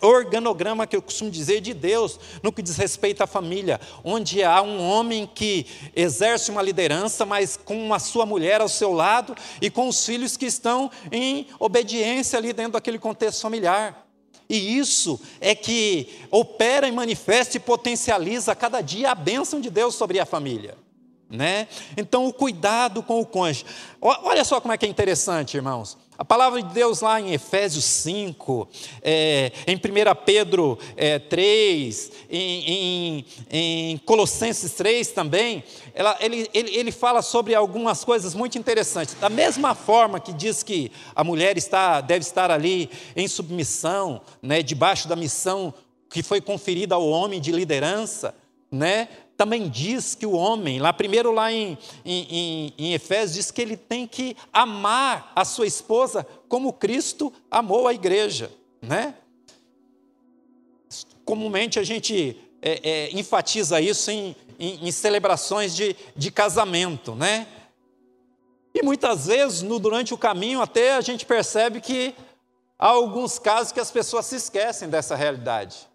organograma 0.00 0.86
que 0.86 0.96
eu 0.96 1.02
costumo 1.02 1.30
dizer 1.30 1.60
de 1.60 1.74
Deus, 1.74 2.18
no 2.42 2.50
que 2.50 2.62
diz 2.62 2.78
respeito 2.78 3.22
à 3.22 3.26
família, 3.26 3.78
onde 4.02 4.42
há 4.42 4.62
um 4.62 4.80
homem 4.80 5.26
que 5.26 5.66
exerce 5.94 6.50
uma 6.50 6.62
liderança, 6.62 7.26
mas 7.26 7.58
com 7.62 7.92
a 7.92 7.98
sua 7.98 8.24
mulher 8.24 8.62
ao 8.62 8.68
seu 8.70 8.94
lado 8.94 9.36
e 9.60 9.68
com 9.68 9.88
os 9.88 10.06
filhos 10.06 10.38
que 10.38 10.46
estão 10.46 10.90
em 11.12 11.48
obediência 11.58 12.38
ali 12.38 12.54
dentro 12.54 12.72
daquele 12.72 12.98
contexto 12.98 13.42
familiar. 13.42 14.05
E 14.48 14.78
isso 14.78 15.20
é 15.40 15.54
que 15.54 16.08
opera 16.30 16.86
e 16.86 16.92
manifesta 16.92 17.56
e 17.56 17.60
potencializa 17.60 18.54
cada 18.54 18.80
dia 18.80 19.10
a 19.10 19.14
bênção 19.14 19.60
de 19.60 19.70
Deus 19.70 19.94
sobre 19.94 20.20
a 20.20 20.26
família. 20.26 20.76
Né? 21.28 21.66
Então, 21.96 22.26
o 22.26 22.32
cuidado 22.32 23.02
com 23.02 23.20
o 23.20 23.26
cônjuge. 23.26 23.64
Olha 24.00 24.44
só 24.44 24.60
como 24.60 24.72
é 24.72 24.78
que 24.78 24.86
é 24.86 24.88
interessante, 24.88 25.56
irmãos. 25.56 25.98
A 26.18 26.24
palavra 26.24 26.62
de 26.62 26.72
Deus 26.72 27.02
lá 27.02 27.20
em 27.20 27.34
Efésios 27.34 27.84
5, 27.84 28.68
é, 29.02 29.52
em 29.66 29.76
1 29.76 29.80
Pedro 30.24 30.78
é, 30.96 31.18
3, 31.18 32.12
em, 32.30 32.70
em, 32.70 33.26
em, 33.50 33.98
Colossenses 33.98 34.72
3 34.72 35.08
também, 35.08 35.62
ela, 35.94 36.16
ele, 36.20 36.48
ele, 36.54 36.74
ele 36.74 36.90
fala 36.90 37.20
sobre 37.20 37.54
algumas 37.54 38.02
coisas 38.02 38.34
muito 38.34 38.56
interessantes. 38.56 39.14
Da 39.14 39.28
mesma 39.28 39.74
forma 39.74 40.18
que 40.18 40.32
diz 40.32 40.62
que 40.62 40.90
a 41.14 41.22
mulher 41.22 41.58
está, 41.58 42.00
deve 42.00 42.24
estar 42.24 42.50
ali 42.50 42.88
em 43.14 43.28
submissão, 43.28 44.22
né, 44.40 44.62
debaixo 44.62 45.08
da 45.08 45.16
missão 45.16 45.74
que 46.08 46.22
foi 46.22 46.40
conferida 46.40 46.94
ao 46.94 47.06
homem 47.06 47.40
de 47.40 47.52
liderança, 47.52 48.34
né? 48.70 49.08
Também 49.36 49.68
diz 49.68 50.14
que 50.14 50.24
o 50.24 50.32
homem, 50.32 50.78
lá 50.78 50.92
primeiro 50.92 51.30
lá 51.30 51.52
em, 51.52 51.76
em, 52.04 52.72
em, 52.78 52.94
Efésios, 52.94 53.34
diz 53.34 53.50
que 53.50 53.60
ele 53.60 53.76
tem 53.76 54.06
que 54.06 54.36
amar 54.52 55.32
a 55.36 55.44
sua 55.44 55.66
esposa 55.66 56.26
como 56.48 56.72
Cristo 56.72 57.32
amou 57.50 57.86
a 57.86 57.92
igreja, 57.92 58.50
né? 58.80 59.14
Comumente 61.24 61.78
a 61.78 61.82
gente 61.82 62.36
é, 62.62 62.80
é, 62.82 63.10
enfatiza 63.12 63.80
isso 63.80 64.10
em, 64.10 64.34
em, 64.58 64.88
em 64.88 64.92
celebrações 64.92 65.74
de, 65.74 65.94
de 66.16 66.30
casamento, 66.30 67.14
né? 67.14 67.46
E 68.74 68.82
muitas 68.82 69.26
vezes, 69.26 69.62
no, 69.62 69.78
durante 69.78 70.14
o 70.14 70.18
caminho, 70.18 70.60
até 70.60 70.94
a 70.94 71.00
gente 71.00 71.26
percebe 71.26 71.80
que 71.80 72.14
há 72.78 72.88
alguns 72.88 73.38
casos 73.38 73.72
que 73.72 73.80
as 73.80 73.90
pessoas 73.90 74.26
se 74.26 74.36
esquecem 74.36 74.88
dessa 74.88 75.14
realidade. 75.14 75.88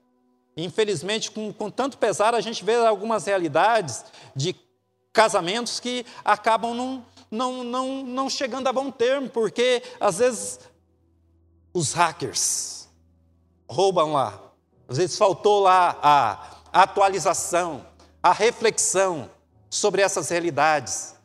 Infelizmente, 0.55 1.31
com, 1.31 1.53
com 1.53 1.69
tanto 1.69 1.97
pesar, 1.97 2.35
a 2.35 2.41
gente 2.41 2.63
vê 2.63 2.75
algumas 2.75 3.25
realidades 3.25 4.03
de 4.35 4.55
casamentos 5.13 5.79
que 5.79 6.05
acabam 6.23 6.73
não, 6.73 7.05
não, 7.29 7.63
não, 7.63 8.03
não 8.03 8.29
chegando 8.29 8.67
a 8.67 8.73
bom 8.73 8.91
termo, 8.91 9.29
porque 9.29 9.81
às 9.99 10.17
vezes 10.17 10.59
os 11.73 11.93
hackers 11.93 12.89
roubam 13.69 14.13
lá, 14.13 14.39
às 14.87 14.97
vezes 14.97 15.17
faltou 15.17 15.61
lá 15.61 15.97
a, 16.01 16.31
a 16.73 16.83
atualização, 16.83 17.85
a 18.21 18.33
reflexão 18.33 19.29
sobre 19.69 20.01
essas 20.01 20.29
realidades 20.29 21.15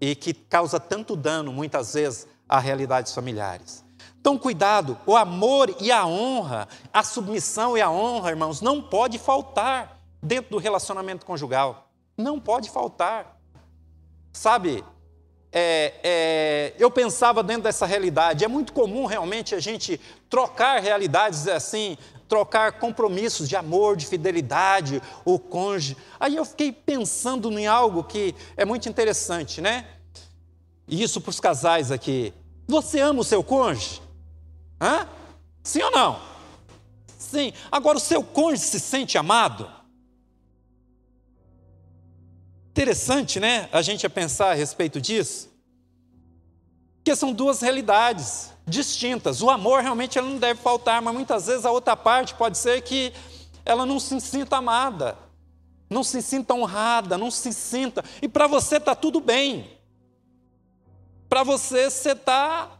e 0.00 0.16
que 0.16 0.34
causa 0.34 0.80
tanto 0.80 1.14
dano, 1.14 1.52
muitas 1.52 1.94
vezes, 1.94 2.26
a 2.48 2.58
realidades 2.58 3.14
familiares. 3.14 3.84
Então, 4.20 4.36
cuidado, 4.36 4.98
o 5.06 5.16
amor 5.16 5.74
e 5.80 5.90
a 5.90 6.06
honra, 6.06 6.68
a 6.92 7.02
submissão 7.02 7.76
e 7.76 7.80
a 7.80 7.90
honra, 7.90 8.28
irmãos, 8.28 8.60
não 8.60 8.82
pode 8.82 9.18
faltar 9.18 9.98
dentro 10.22 10.50
do 10.50 10.58
relacionamento 10.58 11.24
conjugal. 11.24 11.90
Não 12.18 12.38
pode 12.38 12.68
faltar. 12.68 13.40
Sabe, 14.30 14.84
é, 15.50 15.94
é, 16.04 16.74
eu 16.78 16.90
pensava 16.90 17.42
dentro 17.42 17.62
dessa 17.62 17.86
realidade, 17.86 18.44
é 18.44 18.48
muito 18.48 18.74
comum 18.74 19.06
realmente 19.06 19.54
a 19.54 19.58
gente 19.58 19.98
trocar 20.28 20.80
realidades 20.80 21.48
assim, 21.48 21.96
trocar 22.28 22.72
compromissos 22.72 23.48
de 23.48 23.56
amor, 23.56 23.96
de 23.96 24.06
fidelidade, 24.06 25.02
o 25.24 25.38
cônjuge. 25.38 25.96
Aí 26.20 26.36
eu 26.36 26.44
fiquei 26.44 26.70
pensando 26.70 27.50
em 27.58 27.66
algo 27.66 28.04
que 28.04 28.34
é 28.54 28.66
muito 28.66 28.86
interessante, 28.86 29.62
né? 29.62 29.86
E 30.86 31.02
isso 31.02 31.22
para 31.22 31.30
os 31.30 31.40
casais 31.40 31.90
aqui. 31.90 32.34
Você 32.68 33.00
ama 33.00 33.20
o 33.20 33.24
seu 33.24 33.42
cônjuge? 33.42 34.09
Hã? 34.80 35.06
Sim 35.62 35.82
ou 35.82 35.90
não? 35.90 36.20
Sim. 37.18 37.52
Agora, 37.70 37.98
o 37.98 38.00
seu 38.00 38.24
cônjuge 38.24 38.62
se 38.62 38.80
sente 38.80 39.18
amado? 39.18 39.70
Interessante, 42.70 43.38
né? 43.38 43.68
A 43.72 43.82
gente 43.82 44.06
a 44.06 44.10
pensar 44.10 44.50
a 44.52 44.54
respeito 44.54 45.00
disso. 45.00 45.50
Porque 46.96 47.14
são 47.14 47.32
duas 47.32 47.60
realidades 47.60 48.52
distintas. 48.66 49.42
O 49.42 49.50
amor 49.50 49.82
realmente 49.82 50.18
ele 50.18 50.28
não 50.28 50.38
deve 50.38 50.60
faltar, 50.60 51.02
mas 51.02 51.12
muitas 51.12 51.46
vezes 51.46 51.66
a 51.66 51.70
outra 51.70 51.96
parte 51.96 52.34
pode 52.34 52.56
ser 52.56 52.80
que 52.82 53.12
ela 53.64 53.84
não 53.84 54.00
se 54.00 54.18
sinta 54.20 54.56
amada, 54.56 55.16
não 55.88 56.02
se 56.02 56.22
sinta 56.22 56.54
honrada, 56.54 57.18
não 57.18 57.30
se 57.30 57.52
sinta. 57.52 58.04
E 58.22 58.28
para 58.28 58.46
você 58.46 58.76
está 58.76 58.94
tudo 58.94 59.20
bem. 59.20 59.78
Para 61.28 61.42
você, 61.42 61.90
você 61.90 62.12
está 62.12 62.78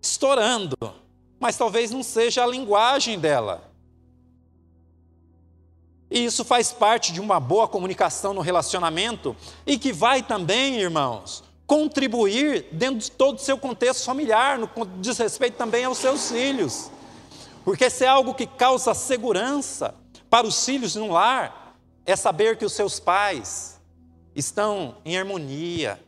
estourando, 0.00 0.76
mas 1.38 1.56
talvez 1.56 1.90
não 1.90 2.02
seja 2.02 2.42
a 2.42 2.46
linguagem 2.46 3.18
dela. 3.18 3.70
E 6.10 6.24
isso 6.24 6.44
faz 6.44 6.72
parte 6.72 7.12
de 7.12 7.20
uma 7.20 7.40
boa 7.40 7.66
comunicação 7.66 8.32
no 8.32 8.40
relacionamento 8.40 9.36
e 9.66 9.78
que 9.78 9.92
vai 9.92 10.22
também, 10.22 10.76
irmãos, 10.76 11.42
contribuir 11.66 12.66
dentro 12.72 12.98
de 12.98 13.10
todo 13.10 13.36
o 13.36 13.40
seu 13.40 13.58
contexto 13.58 14.04
familiar, 14.04 14.58
no 14.58 14.68
diz 15.00 15.18
respeito 15.18 15.56
também 15.56 15.84
aos 15.84 15.98
seus 15.98 16.30
filhos. 16.30 16.90
Porque 17.64 17.88
se 17.88 18.04
é 18.04 18.08
algo 18.08 18.34
que 18.34 18.46
causa 18.46 18.94
segurança 18.94 19.94
para 20.28 20.46
os 20.46 20.64
filhos 20.64 20.94
no 20.94 21.10
lar, 21.10 21.76
é 22.04 22.14
saber 22.14 22.58
que 22.58 22.64
os 22.64 22.74
seus 22.74 23.00
pais 23.00 23.80
estão 24.34 24.96
em 25.04 25.16
harmonia, 25.16 25.98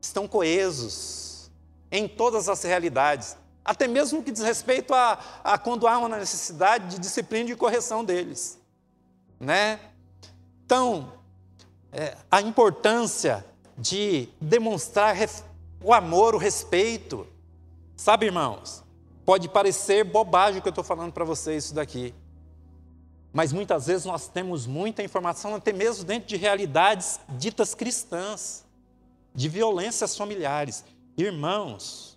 estão 0.00 0.28
coesos 0.28 1.50
em 1.90 2.06
todas 2.06 2.48
as 2.48 2.62
realidades, 2.62 3.36
até 3.70 3.86
mesmo 3.86 4.20
que 4.20 4.32
diz 4.32 4.42
respeito 4.42 4.92
a, 4.92 5.16
a 5.44 5.56
quando 5.56 5.86
há 5.86 5.96
uma 5.96 6.08
necessidade 6.18 6.88
de 6.88 6.98
disciplina 6.98 7.48
e 7.50 7.54
correção 7.54 8.04
deles, 8.04 8.58
né? 9.38 9.78
Então, 10.66 11.12
é, 11.92 12.16
a 12.28 12.40
importância 12.40 13.46
de 13.78 14.28
demonstrar 14.40 15.16
o 15.80 15.94
amor, 15.94 16.34
o 16.34 16.38
respeito. 16.38 17.24
Sabe, 17.94 18.26
irmãos, 18.26 18.82
pode 19.24 19.48
parecer 19.48 20.02
bobagem 20.02 20.58
o 20.58 20.62
que 20.62 20.68
eu 20.68 20.70
estou 20.70 20.82
falando 20.82 21.12
para 21.12 21.24
vocês 21.24 21.66
isso 21.66 21.74
daqui. 21.74 22.12
Mas 23.32 23.52
muitas 23.52 23.86
vezes 23.86 24.04
nós 24.04 24.26
temos 24.26 24.66
muita 24.66 25.00
informação, 25.00 25.54
até 25.54 25.72
mesmo 25.72 26.02
dentro 26.02 26.28
de 26.28 26.36
realidades 26.36 27.20
ditas 27.38 27.72
cristãs, 27.72 28.64
de 29.32 29.48
violências 29.48 30.16
familiares. 30.16 30.84
Irmãos, 31.16 32.09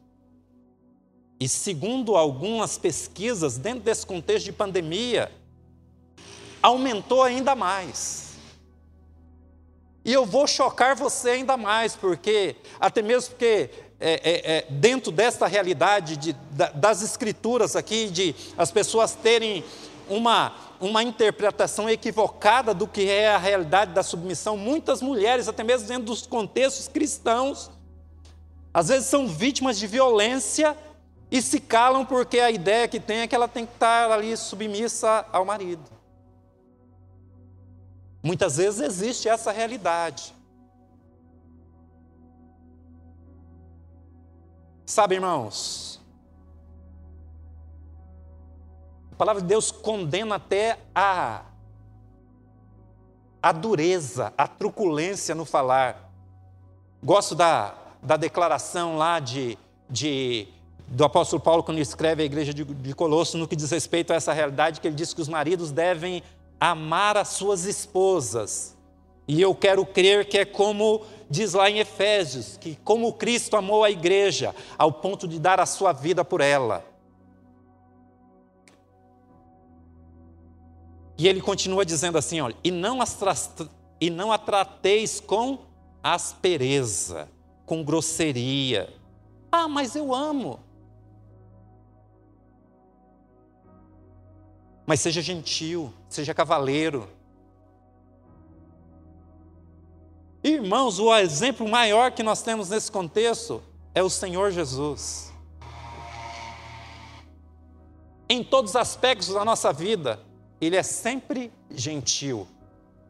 e 1.39 1.49
segundo 1.49 2.15
algumas 2.15 2.77
pesquisas, 2.77 3.57
dentro 3.57 3.81
desse 3.81 4.05
contexto 4.05 4.45
de 4.45 4.51
pandemia, 4.51 5.31
aumentou 6.61 7.21
ainda 7.21 7.55
mais. 7.55 8.33
E 10.05 10.11
eu 10.11 10.25
vou 10.25 10.45
chocar 10.47 10.95
você 10.95 11.31
ainda 11.31 11.55
mais, 11.55 11.95
porque, 11.95 12.55
até 12.79 13.01
mesmo 13.01 13.31
porque 13.31 13.69
é, 13.99 14.13
é, 14.13 14.57
é, 14.57 14.65
dentro 14.69 15.11
desta 15.11 15.47
realidade 15.47 16.17
de, 16.17 16.35
das 16.75 17.01
escrituras 17.01 17.75
aqui, 17.75 18.09
de 18.09 18.35
as 18.57 18.69
pessoas 18.69 19.15
terem 19.15 19.63
uma, 20.09 20.53
uma 20.79 21.01
interpretação 21.01 21.89
equivocada 21.89 22.73
do 22.73 22.85
que 22.85 23.09
é 23.09 23.29
a 23.29 23.37
realidade 23.37 23.93
da 23.93 24.03
submissão, 24.03 24.57
muitas 24.57 25.01
mulheres, 25.01 25.47
até 25.47 25.63
mesmo 25.63 25.87
dentro 25.87 26.03
dos 26.03 26.27
contextos 26.27 26.89
cristãos, 26.89 27.71
às 28.73 28.89
vezes 28.89 29.07
são 29.07 29.25
vítimas 29.27 29.77
de 29.77 29.87
violência 29.87 30.75
e 31.33 31.41
se 31.41 31.59
calam 31.59 32.05
porque 32.05 32.39
a 32.39 32.51
ideia 32.51 32.87
que 32.87 32.99
tem 32.99 33.21
é 33.21 33.27
que 33.27 33.33
ela 33.33 33.47
tem 33.47 33.65
que 33.65 33.73
estar 33.73 34.11
ali 34.11 34.37
submissa 34.37 35.25
ao 35.31 35.43
marido. 35.43 35.89
Muitas 38.21 38.57
vezes 38.57 38.79
existe 38.81 39.27
essa 39.27 39.51
realidade. 39.51 40.31
Sabe, 44.85 45.15
irmãos, 45.15 45.99
a 49.13 49.15
palavra 49.15 49.41
de 49.41 49.47
Deus 49.47 49.71
condena 49.71 50.35
até 50.35 50.77
a, 50.93 51.45
a 53.41 53.51
dureza, 53.51 54.31
a 54.37 54.47
truculência 54.47 55.33
no 55.33 55.45
falar. 55.45 56.11
Gosto 57.03 57.33
da, 57.33 57.73
da 58.03 58.17
declaração 58.17 58.97
lá 58.97 59.19
de, 59.19 59.57
de, 59.89 60.47
do 60.87 61.03
apóstolo 61.03 61.41
Paulo, 61.41 61.63
quando 61.63 61.79
escreve 61.79 62.23
a 62.23 62.25
igreja 62.25 62.53
de, 62.53 62.63
de 62.63 62.93
Colosso, 62.93 63.37
no 63.37 63.47
que 63.47 63.55
diz 63.55 63.71
respeito 63.71 64.13
a 64.13 64.15
essa 64.15 64.33
realidade, 64.33 64.79
que 64.79 64.87
ele 64.87 64.95
diz 64.95 65.13
que 65.13 65.21
os 65.21 65.27
maridos 65.27 65.71
devem 65.71 66.21
amar 66.59 67.17
as 67.17 67.29
suas 67.29 67.65
esposas. 67.65 68.77
E 69.27 69.41
eu 69.41 69.55
quero 69.55 69.85
crer 69.85 70.27
que 70.27 70.37
é 70.37 70.45
como 70.45 71.01
diz 71.29 71.53
lá 71.53 71.69
em 71.69 71.79
Efésios, 71.79 72.57
que 72.57 72.77
como 72.83 73.13
Cristo 73.13 73.55
amou 73.55 73.83
a 73.83 73.89
igreja, 73.89 74.53
ao 74.77 74.91
ponto 74.91 75.27
de 75.27 75.39
dar 75.39 75.59
a 75.59 75.65
sua 75.65 75.93
vida 75.93 76.23
por 76.23 76.41
ela. 76.41 76.85
E 81.17 81.27
ele 81.27 81.41
continua 81.41 81.85
dizendo 81.85 82.17
assim: 82.17 82.41
olha, 82.41 82.55
e 82.63 82.71
não, 82.71 83.01
as 83.01 83.17
e 83.99 84.09
não 84.09 84.31
a 84.31 84.37
trateis 84.37 85.19
com 85.21 85.59
aspereza, 86.03 87.29
com 87.65 87.83
grosseria. 87.83 88.93
Ah, 89.51 89.67
mas 89.67 89.95
eu 89.95 90.13
amo. 90.13 90.59
Mas 94.85 94.99
seja 94.99 95.21
gentil, 95.21 95.93
seja 96.09 96.33
cavaleiro. 96.33 97.09
Irmãos, 100.43 100.99
o 100.99 101.15
exemplo 101.15 101.67
maior 101.67 102.11
que 102.11 102.21
nós 102.21 102.41
temos 102.41 102.69
nesse 102.69 102.91
contexto 102.91 103.63
é 103.95 104.03
o 104.03 104.09
Senhor 104.09 104.51
Jesus. 104.51 105.31
Em 108.27 108.43
todos 108.43 108.71
os 108.71 108.75
aspectos 108.75 109.29
da 109.29 109.45
nossa 109.45 109.71
vida, 109.71 110.19
Ele 110.59 110.75
é 110.75 110.83
sempre 110.83 111.51
gentil, 111.69 112.45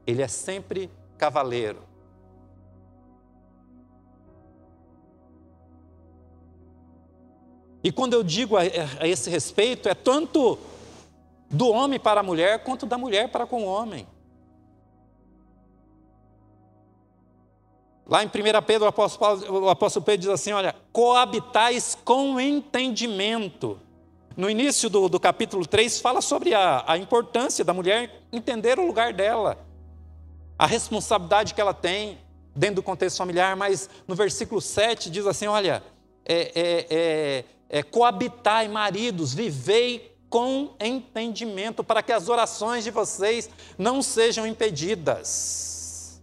Ele 0.06 0.22
é 0.22 0.28
sempre 0.28 0.92
cavaleiro. 1.18 1.82
E 7.84 7.92
quando 7.92 8.14
eu 8.14 8.24
digo 8.24 8.56
a, 8.56 8.62
a 9.00 9.08
esse 9.08 9.30
respeito, 9.30 9.90
é 9.90 9.94
tanto 9.94 10.58
do 11.54 11.70
homem 11.70 12.00
para 12.00 12.22
a 12.22 12.24
mulher, 12.24 12.64
quanto 12.64 12.88
da 12.88 12.98
mulher 12.98 13.30
para 13.30 13.46
com 13.46 13.64
o 13.64 13.68
homem. 13.68 14.08
Lá 18.06 18.24
em 18.24 18.28
1 18.28 18.32
Pedro, 18.66 18.86
o 18.86 18.90
apóstolo, 18.90 19.66
o 19.66 19.70
apóstolo 19.70 20.04
Pedro 20.04 20.22
diz 20.22 20.30
assim: 20.30 20.52
olha, 20.52 20.76
coabitais 20.92 21.96
com 22.04 22.40
entendimento. 22.40 23.80
No 24.36 24.50
início 24.50 24.90
do, 24.90 25.08
do 25.08 25.20
capítulo 25.20 25.66
3, 25.66 26.02
fala 26.02 26.20
sobre 26.20 26.56
a, 26.56 26.84
a 26.88 26.98
importância 26.98 27.64
da 27.64 27.72
mulher 27.72 28.24
entender 28.32 28.80
o 28.80 28.86
lugar 28.86 29.14
dela, 29.14 29.64
a 30.58 30.66
responsabilidade 30.66 31.54
que 31.54 31.62
ela 31.62 31.74
tem 31.74 32.18
dentro 32.56 32.78
do 32.78 32.84
contexto 32.84 33.18
familiar, 33.18 33.56
mas 33.56 33.88
no 34.08 34.16
versículo 34.16 34.60
7 34.60 35.12
diz 35.12 35.28
assim: 35.28 35.46
olha, 35.46 35.84
é, 36.26 36.52
é, 36.56 36.88
é, 36.90 37.46
é 37.70 37.84
coabitai, 37.84 38.68
maridos, 38.68 39.36
vivei 39.36 40.13
com 40.34 40.74
entendimento, 40.80 41.84
para 41.84 42.02
que 42.02 42.12
as 42.12 42.28
orações 42.28 42.84
de 42.84 42.90
vocês 42.90 43.48
não 43.78 44.02
sejam 44.02 44.48
impedidas. 44.48 46.20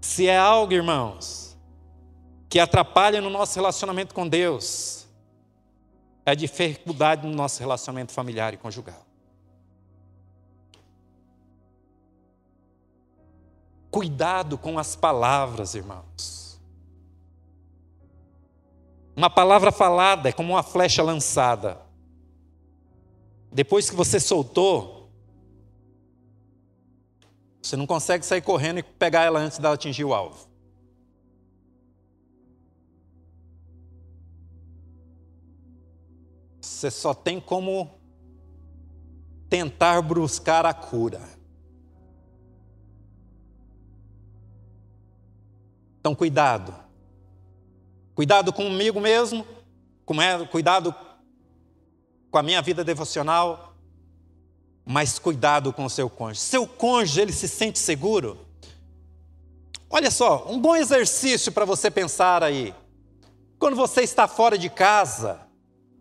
Se 0.00 0.26
é 0.26 0.36
algo, 0.36 0.72
irmãos, 0.72 1.56
que 2.48 2.58
atrapalha 2.58 3.20
no 3.20 3.30
nosso 3.30 3.54
relacionamento 3.54 4.12
com 4.12 4.28
Deus, 4.28 5.06
é 6.26 6.32
a 6.32 6.34
dificuldade 6.34 7.24
no 7.24 7.32
nosso 7.32 7.60
relacionamento 7.60 8.10
familiar 8.10 8.52
e 8.52 8.56
conjugal. 8.56 9.06
Cuidado 13.88 14.58
com 14.58 14.80
as 14.80 14.96
palavras, 14.96 15.76
irmãos. 15.76 16.43
Uma 19.16 19.30
palavra 19.30 19.70
falada 19.70 20.28
é 20.28 20.32
como 20.32 20.52
uma 20.54 20.62
flecha 20.62 21.02
lançada. 21.02 21.80
Depois 23.52 23.88
que 23.88 23.94
você 23.94 24.18
soltou, 24.18 25.08
você 27.62 27.76
não 27.76 27.86
consegue 27.86 28.26
sair 28.26 28.42
correndo 28.42 28.78
e 28.80 28.82
pegar 28.82 29.22
ela 29.22 29.38
antes 29.38 29.58
dela 29.58 29.74
atingir 29.74 30.04
o 30.04 30.12
alvo. 30.12 30.48
Você 36.60 36.90
só 36.90 37.14
tem 37.14 37.40
como 37.40 37.98
tentar 39.48 40.02
buscar 40.02 40.66
a 40.66 40.74
cura. 40.74 41.22
Então, 46.00 46.14
cuidado. 46.14 46.83
Cuidado 48.14 48.52
comigo 48.52 49.00
mesmo, 49.00 49.44
cuidado 50.50 50.94
com 52.30 52.38
a 52.38 52.42
minha 52.42 52.62
vida 52.62 52.84
devocional, 52.84 53.74
mas 54.84 55.18
cuidado 55.18 55.72
com 55.72 55.84
o 55.84 55.90
seu 55.90 56.08
cônjuge. 56.08 56.40
Seu 56.40 56.66
cônjuge, 56.66 57.20
ele 57.20 57.32
se 57.32 57.48
sente 57.48 57.78
seguro? 57.78 58.38
Olha 59.90 60.10
só, 60.10 60.46
um 60.48 60.60
bom 60.60 60.76
exercício 60.76 61.50
para 61.50 61.64
você 61.64 61.90
pensar 61.90 62.42
aí. 62.42 62.74
Quando 63.58 63.76
você 63.76 64.02
está 64.02 64.28
fora 64.28 64.56
de 64.58 64.68
casa, 64.68 65.40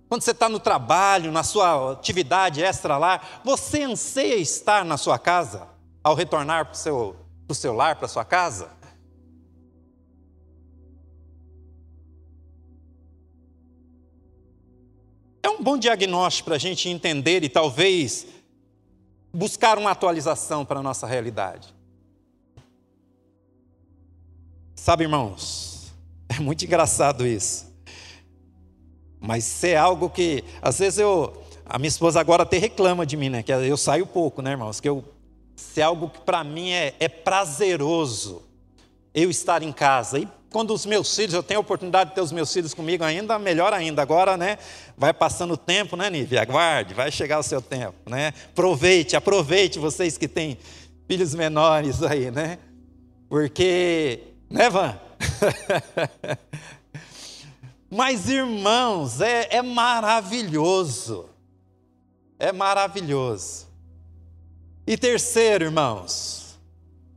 quando 0.07 0.21
você 0.21 0.31
está 0.31 0.47
no 0.47 0.59
trabalho, 0.59 1.31
na 1.31 1.43
sua 1.43 1.93
atividade 1.93 2.63
extra 2.63 2.97
lá, 2.97 3.21
você 3.43 3.83
anseia 3.83 4.35
estar 4.35 4.85
na 4.85 4.97
sua 4.97 5.17
casa 5.17 5.67
ao 6.03 6.13
retornar 6.13 6.65
para 6.65 6.73
o 6.73 6.77
seu, 6.77 7.15
seu 7.53 7.73
lar, 7.73 7.95
para 7.95 8.05
a 8.05 8.09
sua 8.09 8.25
casa? 8.25 8.69
É 15.43 15.49
um 15.49 15.61
bom 15.61 15.77
diagnóstico 15.77 16.45
para 16.45 16.55
a 16.55 16.59
gente 16.59 16.87
entender 16.87 17.43
e 17.43 17.49
talvez 17.49 18.25
buscar 19.33 19.77
uma 19.77 19.91
atualização 19.91 20.63
para 20.63 20.79
a 20.79 20.83
nossa 20.83 21.05
realidade. 21.05 21.75
Sabe, 24.73 25.03
irmãos, 25.03 25.93
é 26.29 26.39
muito 26.39 26.63
engraçado 26.63 27.27
isso. 27.27 27.73
Mas 29.19 29.45
isso 29.47 29.65
é 29.65 29.75
algo 29.75 30.09
que, 30.09 30.43
às 30.61 30.79
vezes 30.79 30.99
eu. 30.99 31.41
A 31.65 31.79
minha 31.79 31.87
esposa 31.87 32.19
agora 32.19 32.43
até 32.43 32.57
reclama 32.57 33.05
de 33.05 33.15
mim, 33.15 33.29
né? 33.29 33.41
Que 33.41 33.53
eu 33.53 33.77
saio 33.77 34.05
pouco, 34.05 34.41
né, 34.41 34.51
irmãos? 34.51 34.81
Que 34.81 34.89
eu. 34.89 35.03
Isso 35.55 35.79
é 35.79 35.83
algo 35.83 36.09
que 36.09 36.19
para 36.19 36.43
mim 36.43 36.71
é, 36.71 36.93
é 36.99 37.07
prazeroso 37.07 38.43
eu 39.13 39.29
estar 39.29 39.63
em 39.63 39.71
casa. 39.71 40.19
E 40.19 40.27
quando 40.53 40.71
os 40.71 40.85
meus 40.85 41.13
filhos, 41.13 41.33
eu 41.33 41.41
tenho 41.41 41.59
a 41.59 41.61
oportunidade 41.61 42.11
de 42.11 42.15
ter 42.15 42.21
os 42.21 42.31
meus 42.31 42.53
filhos 42.53 42.75
comigo 42.75 43.03
ainda, 43.03 43.39
melhor 43.39 43.73
ainda. 43.73 44.03
Agora, 44.03 44.37
né, 44.37 44.59
vai 44.95 45.11
passando 45.11 45.55
o 45.55 45.57
tempo, 45.57 45.97
né, 45.97 46.11
Nívia? 46.11 46.43
Aguarde, 46.43 46.93
vai 46.93 47.11
chegar 47.11 47.39
o 47.39 47.43
seu 47.43 47.59
tempo, 47.59 48.07
né? 48.07 48.31
Aproveite, 48.51 49.15
aproveite 49.15 49.79
vocês 49.79 50.15
que 50.15 50.27
têm 50.27 50.59
filhos 51.07 51.33
menores 51.33 52.03
aí, 52.03 52.29
né? 52.29 52.59
Porque, 53.27 54.19
né, 54.47 54.69
Van? 54.69 54.95
Mas, 57.89 58.29
irmãos, 58.29 59.21
é, 59.21 59.57
é 59.57 59.61
maravilhoso. 59.63 61.29
É 62.37 62.51
maravilhoso. 62.51 63.67
E 64.85 64.95
terceiro, 64.97 65.65
irmãos, 65.65 66.59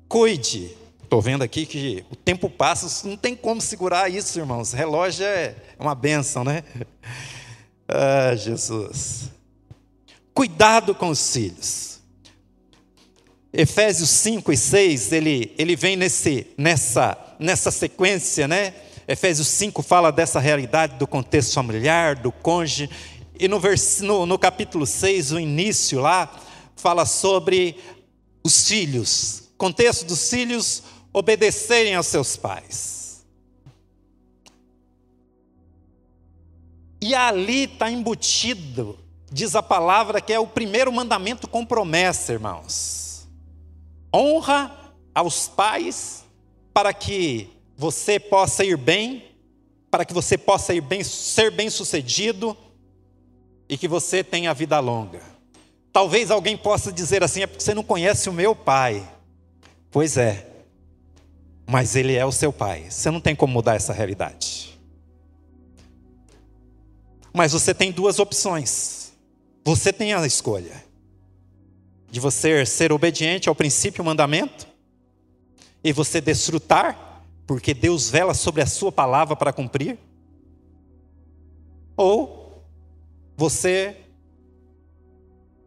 cuide 0.08 0.85
Estou 1.06 1.22
vendo 1.22 1.42
aqui 1.42 1.64
que 1.64 2.04
o 2.10 2.16
tempo 2.16 2.50
passa, 2.50 3.06
não 3.08 3.16
tem 3.16 3.36
como 3.36 3.60
segurar 3.60 4.10
isso, 4.10 4.40
irmãos. 4.40 4.72
Relógio 4.72 5.24
é 5.24 5.54
uma 5.78 5.94
benção, 5.94 6.42
né? 6.42 6.64
Ah, 7.88 8.34
Jesus. 8.34 9.30
Cuidado 10.34 10.92
com 10.92 11.08
os 11.08 11.32
filhos. 11.32 12.00
Efésios 13.52 14.10
5 14.10 14.52
e 14.52 14.56
6, 14.56 15.12
ele, 15.12 15.54
ele 15.56 15.76
vem 15.76 15.94
nesse, 15.94 16.48
nessa, 16.58 17.16
nessa 17.38 17.70
sequência, 17.70 18.48
né? 18.48 18.74
Efésios 19.06 19.46
5 19.46 19.84
fala 19.84 20.10
dessa 20.10 20.40
realidade 20.40 20.96
do 20.96 21.06
contexto 21.06 21.54
familiar, 21.54 22.16
do 22.16 22.32
cônjuge, 22.32 22.90
e 23.38 23.46
no, 23.46 23.60
vers, 23.60 24.00
no, 24.00 24.26
no 24.26 24.36
capítulo 24.36 24.84
6, 24.84 25.30
o 25.30 25.38
início 25.38 26.00
lá, 26.00 26.28
fala 26.74 27.06
sobre 27.06 27.76
os 28.42 28.66
filhos. 28.66 29.44
Contexto 29.56 30.04
dos 30.04 30.28
filhos, 30.28 30.82
obedecerem 31.16 31.94
aos 31.94 32.08
seus 32.08 32.36
pais. 32.36 33.24
E 37.00 37.14
ali 37.14 37.64
está 37.64 37.90
embutido, 37.90 38.98
diz 39.32 39.54
a 39.54 39.62
palavra, 39.62 40.20
que 40.20 40.30
é 40.30 40.38
o 40.38 40.46
primeiro 40.46 40.92
mandamento 40.92 41.48
com 41.48 41.64
promessa, 41.64 42.34
irmãos. 42.34 43.26
Honra 44.14 44.94
aos 45.14 45.48
pais 45.48 46.22
para 46.74 46.92
que 46.92 47.48
você 47.78 48.20
possa 48.20 48.62
ir 48.62 48.76
bem, 48.76 49.24
para 49.90 50.04
que 50.04 50.12
você 50.12 50.36
possa 50.36 50.74
ir 50.74 50.82
bem, 50.82 51.02
ser 51.02 51.50
bem 51.50 51.70
sucedido 51.70 52.54
e 53.70 53.78
que 53.78 53.88
você 53.88 54.22
tenha 54.22 54.52
vida 54.52 54.78
longa. 54.80 55.22
Talvez 55.90 56.30
alguém 56.30 56.58
possa 56.58 56.92
dizer 56.92 57.24
assim: 57.24 57.40
é 57.40 57.46
porque 57.46 57.64
você 57.64 57.72
não 57.72 57.82
conhece 57.82 58.28
o 58.28 58.34
meu 58.34 58.54
pai. 58.54 59.08
Pois 59.90 60.18
é, 60.18 60.55
mas 61.66 61.96
ele 61.96 62.14
é 62.14 62.24
o 62.24 62.30
seu 62.30 62.52
pai. 62.52 62.86
Você 62.88 63.10
não 63.10 63.20
tem 63.20 63.34
como 63.34 63.52
mudar 63.52 63.74
essa 63.74 63.92
realidade. 63.92 64.78
Mas 67.32 67.52
você 67.52 67.74
tem 67.74 67.90
duas 67.90 68.18
opções. 68.18 69.12
Você 69.64 69.92
tem 69.92 70.14
a 70.14 70.24
escolha 70.24 70.84
de 72.08 72.20
você 72.20 72.64
ser 72.64 72.92
obediente 72.92 73.48
ao 73.48 73.54
princípio 73.54 74.00
e 74.00 74.04
mandamento 74.04 74.66
e 75.82 75.92
você 75.92 76.20
desfrutar, 76.20 77.22
porque 77.46 77.74
Deus 77.74 78.08
vela 78.08 78.32
sobre 78.32 78.62
a 78.62 78.66
sua 78.66 78.92
palavra 78.92 79.34
para 79.34 79.52
cumprir, 79.52 79.98
ou 81.96 82.64
você 83.36 83.96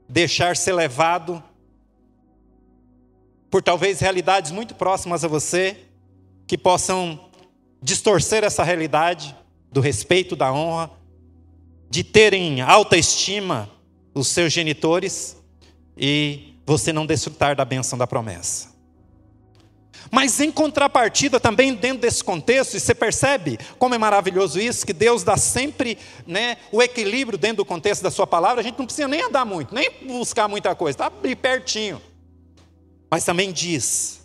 deixar 0.08 0.56
ser 0.56 0.74
levado 0.74 1.44
por 3.52 3.62
talvez 3.62 4.00
realidades 4.00 4.52
muito 4.52 4.76
próximas 4.76 5.24
a 5.24 5.28
você 5.28 5.89
que 6.50 6.58
possam 6.58 7.30
distorcer 7.80 8.44
essa 8.44 8.64
realidade 8.64 9.36
do 9.72 9.80
respeito, 9.80 10.36
da 10.36 10.52
honra, 10.52 10.90
de 11.92 12.04
terem 12.04 12.60
alta 12.60 12.98
estima 12.98 13.70
os 14.16 14.30
seus 14.30 14.52
genitores 14.52 15.38
e 15.96 16.56
você 16.66 16.92
não 16.92 17.06
desfrutar 17.06 17.56
da 17.56 17.64
benção 17.64 18.00
da 18.00 18.08
promessa. 18.08 18.70
Mas 20.10 20.40
em 20.40 20.52
contrapartida, 20.52 21.40
também 21.40 21.76
dentro 21.76 22.02
desse 22.02 22.24
contexto, 22.24 22.76
e 22.76 22.80
você 22.80 22.96
percebe 22.96 23.60
como 23.78 23.94
é 23.94 24.00
maravilhoso 24.00 24.60
isso, 24.60 24.88
que 24.88 24.94
Deus 24.94 25.24
dá 25.24 25.38
sempre 25.38 26.00
né, 26.26 26.58
o 26.72 26.82
equilíbrio 26.82 27.38
dentro 27.38 27.58
do 27.58 27.66
contexto 27.66 28.02
da 28.02 28.10
sua 28.10 28.26
palavra, 28.26 28.62
a 28.62 28.64
gente 28.64 28.80
não 28.80 28.88
precisa 28.88 29.08
nem 29.08 29.22
andar 29.22 29.46
muito, 29.46 29.76
nem 29.76 29.88
buscar 30.08 30.48
muita 30.48 30.74
coisa, 30.74 30.96
está 30.96 31.12
ali 31.24 31.36
pertinho. 31.36 32.02
Mas 33.12 33.24
também 33.24 33.52
diz 33.52 34.19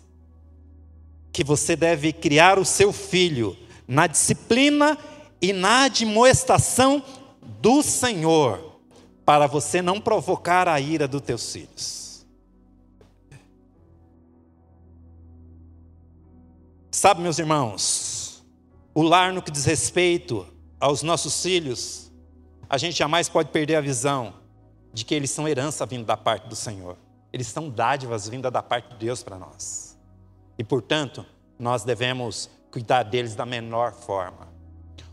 que 1.35 1.43
você 1.43 1.75
deve 1.75 2.13
criar 2.13 2.57
o 2.57 2.63
seu 2.63 2.93
filho 2.93 3.57
na 3.85 4.07
disciplina 4.07 4.97
e 5.41 5.51
na 5.51 5.83
admoestação 5.83 7.03
do 7.59 7.83
Senhor, 7.83 8.79
para 9.25 9.45
você 9.45 9.81
não 9.81 9.99
provocar 9.99 10.65
a 10.69 10.79
ira 10.79 11.09
dos 11.09 11.19
teus 11.19 11.51
filhos. 11.51 12.25
Sabe, 16.89 17.19
meus 17.19 17.37
irmãos, 17.37 18.41
o 18.93 19.01
lar 19.01 19.33
no 19.33 19.41
que 19.41 19.51
diz 19.51 19.65
respeito 19.65 20.47
aos 20.79 21.03
nossos 21.03 21.43
filhos, 21.43 22.13
a 22.69 22.77
gente 22.77 22.97
jamais 22.97 23.27
pode 23.27 23.49
perder 23.49 23.75
a 23.75 23.81
visão 23.81 24.35
de 24.93 25.03
que 25.03 25.13
eles 25.13 25.31
são 25.31 25.49
herança 25.49 25.85
vinda 25.85 26.05
da 26.05 26.15
parte 26.15 26.47
do 26.47 26.55
Senhor. 26.55 26.95
Eles 27.33 27.47
são 27.47 27.69
dádivas 27.69 28.29
vindas 28.29 28.53
da 28.53 28.63
parte 28.63 28.87
de 28.91 28.95
Deus 28.99 29.21
para 29.21 29.37
nós. 29.37 29.84
E, 30.57 30.63
portanto, 30.63 31.25
nós 31.59 31.83
devemos 31.83 32.49
cuidar 32.71 33.03
deles 33.03 33.35
da 33.35 33.45
menor 33.45 33.93
forma. 33.93 34.47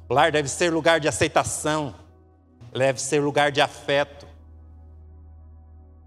O 0.09 0.15
lar 0.15 0.31
deve 0.33 0.49
ser 0.49 0.73
lugar 0.73 1.01
de 1.01 1.09
aceitação, 1.09 1.95
deve 2.73 3.01
ser 3.01 3.21
lugar 3.21 3.51
de 3.51 3.61
afeto, 3.61 4.27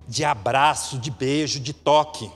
de 0.08 0.24
abraço, 0.24 1.00
de 1.00 1.10
beijo, 1.10 1.60
de 1.60 1.74
toque. 1.74 2.32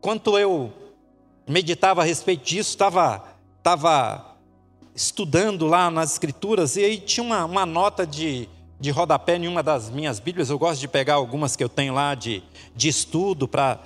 Quanto 0.00 0.38
eu 0.38 0.72
meditava 1.46 2.02
a 2.02 2.04
respeito 2.04 2.44
disso, 2.44 2.70
estava, 2.70 3.24
estava 3.58 4.36
estudando 4.94 5.66
lá 5.66 5.90
nas 5.90 6.12
escrituras, 6.12 6.76
e 6.76 6.84
aí 6.84 7.00
tinha 7.00 7.24
uma, 7.24 7.44
uma 7.44 7.66
nota 7.66 8.06
de, 8.06 8.48
de 8.82 8.90
rodapé 8.90 9.36
em 9.36 9.46
uma 9.46 9.62
das 9.62 9.88
minhas 9.88 10.18
Bíblias, 10.18 10.50
eu 10.50 10.58
gosto 10.58 10.80
de 10.80 10.88
pegar 10.88 11.14
algumas 11.14 11.54
que 11.54 11.62
eu 11.62 11.68
tenho 11.68 11.94
lá 11.94 12.16
de, 12.16 12.42
de 12.74 12.88
estudo 12.88 13.46
para 13.46 13.78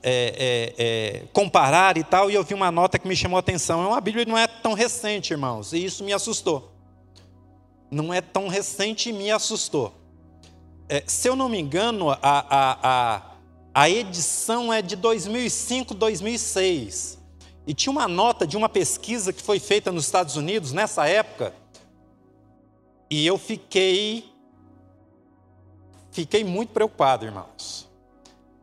é, 0.00 0.04
é, 0.04 0.74
é, 0.78 1.22
comparar 1.32 1.98
e 1.98 2.04
tal, 2.04 2.30
e 2.30 2.34
eu 2.34 2.44
vi 2.44 2.54
uma 2.54 2.70
nota 2.70 2.96
que 2.96 3.08
me 3.08 3.16
chamou 3.16 3.36
a 3.36 3.40
atenção. 3.40 3.82
É 3.82 3.88
uma 3.88 4.00
Bíblia 4.00 4.24
que 4.24 4.30
não 4.30 4.38
é 4.38 4.46
tão 4.46 4.74
recente, 4.74 5.32
irmãos, 5.32 5.72
e 5.72 5.84
isso 5.84 6.04
me 6.04 6.12
assustou. 6.12 6.70
Não 7.90 8.14
é 8.14 8.20
tão 8.20 8.46
recente 8.46 9.10
e 9.10 9.12
me 9.12 9.28
assustou. 9.28 9.92
É, 10.88 11.02
se 11.04 11.28
eu 11.28 11.34
não 11.34 11.48
me 11.48 11.58
engano, 11.58 12.10
a, 12.10 12.18
a, 12.22 12.78
a, 12.80 13.22
a 13.74 13.90
edição 13.90 14.72
é 14.72 14.80
de 14.80 14.94
2005, 14.94 15.94
2006. 15.94 17.18
E 17.66 17.74
tinha 17.74 17.90
uma 17.90 18.06
nota 18.06 18.46
de 18.46 18.56
uma 18.56 18.68
pesquisa 18.68 19.32
que 19.32 19.42
foi 19.42 19.58
feita 19.58 19.90
nos 19.90 20.04
Estados 20.04 20.36
Unidos 20.36 20.70
nessa 20.70 21.08
época, 21.08 21.52
e 23.10 23.26
eu 23.26 23.38
fiquei 23.38 24.32
fiquei 26.10 26.44
muito 26.44 26.72
preocupado, 26.72 27.24
irmãos. 27.24 27.88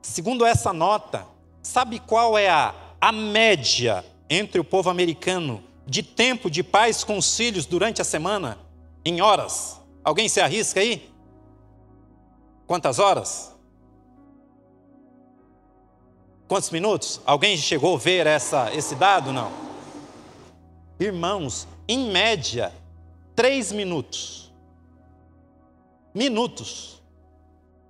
Segundo 0.02 0.46
essa 0.46 0.72
nota, 0.72 1.28
sabe 1.62 2.00
qual 2.00 2.38
é 2.38 2.50
a, 2.50 2.74
a 3.00 3.12
média 3.12 4.06
entre 4.30 4.60
o 4.60 4.64
povo 4.64 4.90
americano 4.90 5.64
de 5.86 6.02
tempo 6.02 6.50
de 6.50 6.64
paz 6.64 7.04
com 7.04 7.18
os 7.18 7.36
filhos 7.36 7.66
durante 7.66 8.02
a 8.02 8.06
semana, 8.06 8.58
em 9.04 9.22
horas? 9.22 9.82
Alguém 10.04 10.30
se 10.30 10.40
arrisca 10.40 10.80
aí? 10.80 11.12
Quantas 12.66 13.00
horas? 13.00 13.56
Quantos 16.48 16.70
minutos? 16.70 17.22
Alguém 17.26 17.56
chegou 17.58 17.96
a 17.96 18.00
ver 18.00 18.28
essa, 18.28 18.74
esse 18.74 18.96
dado? 18.96 19.32
Não. 19.32 19.52
Irmãos, 21.00 21.68
em 21.88 22.12
média, 22.12 22.74
três 23.36 23.72
minutos. 23.72 24.52
Minutos. 26.14 27.02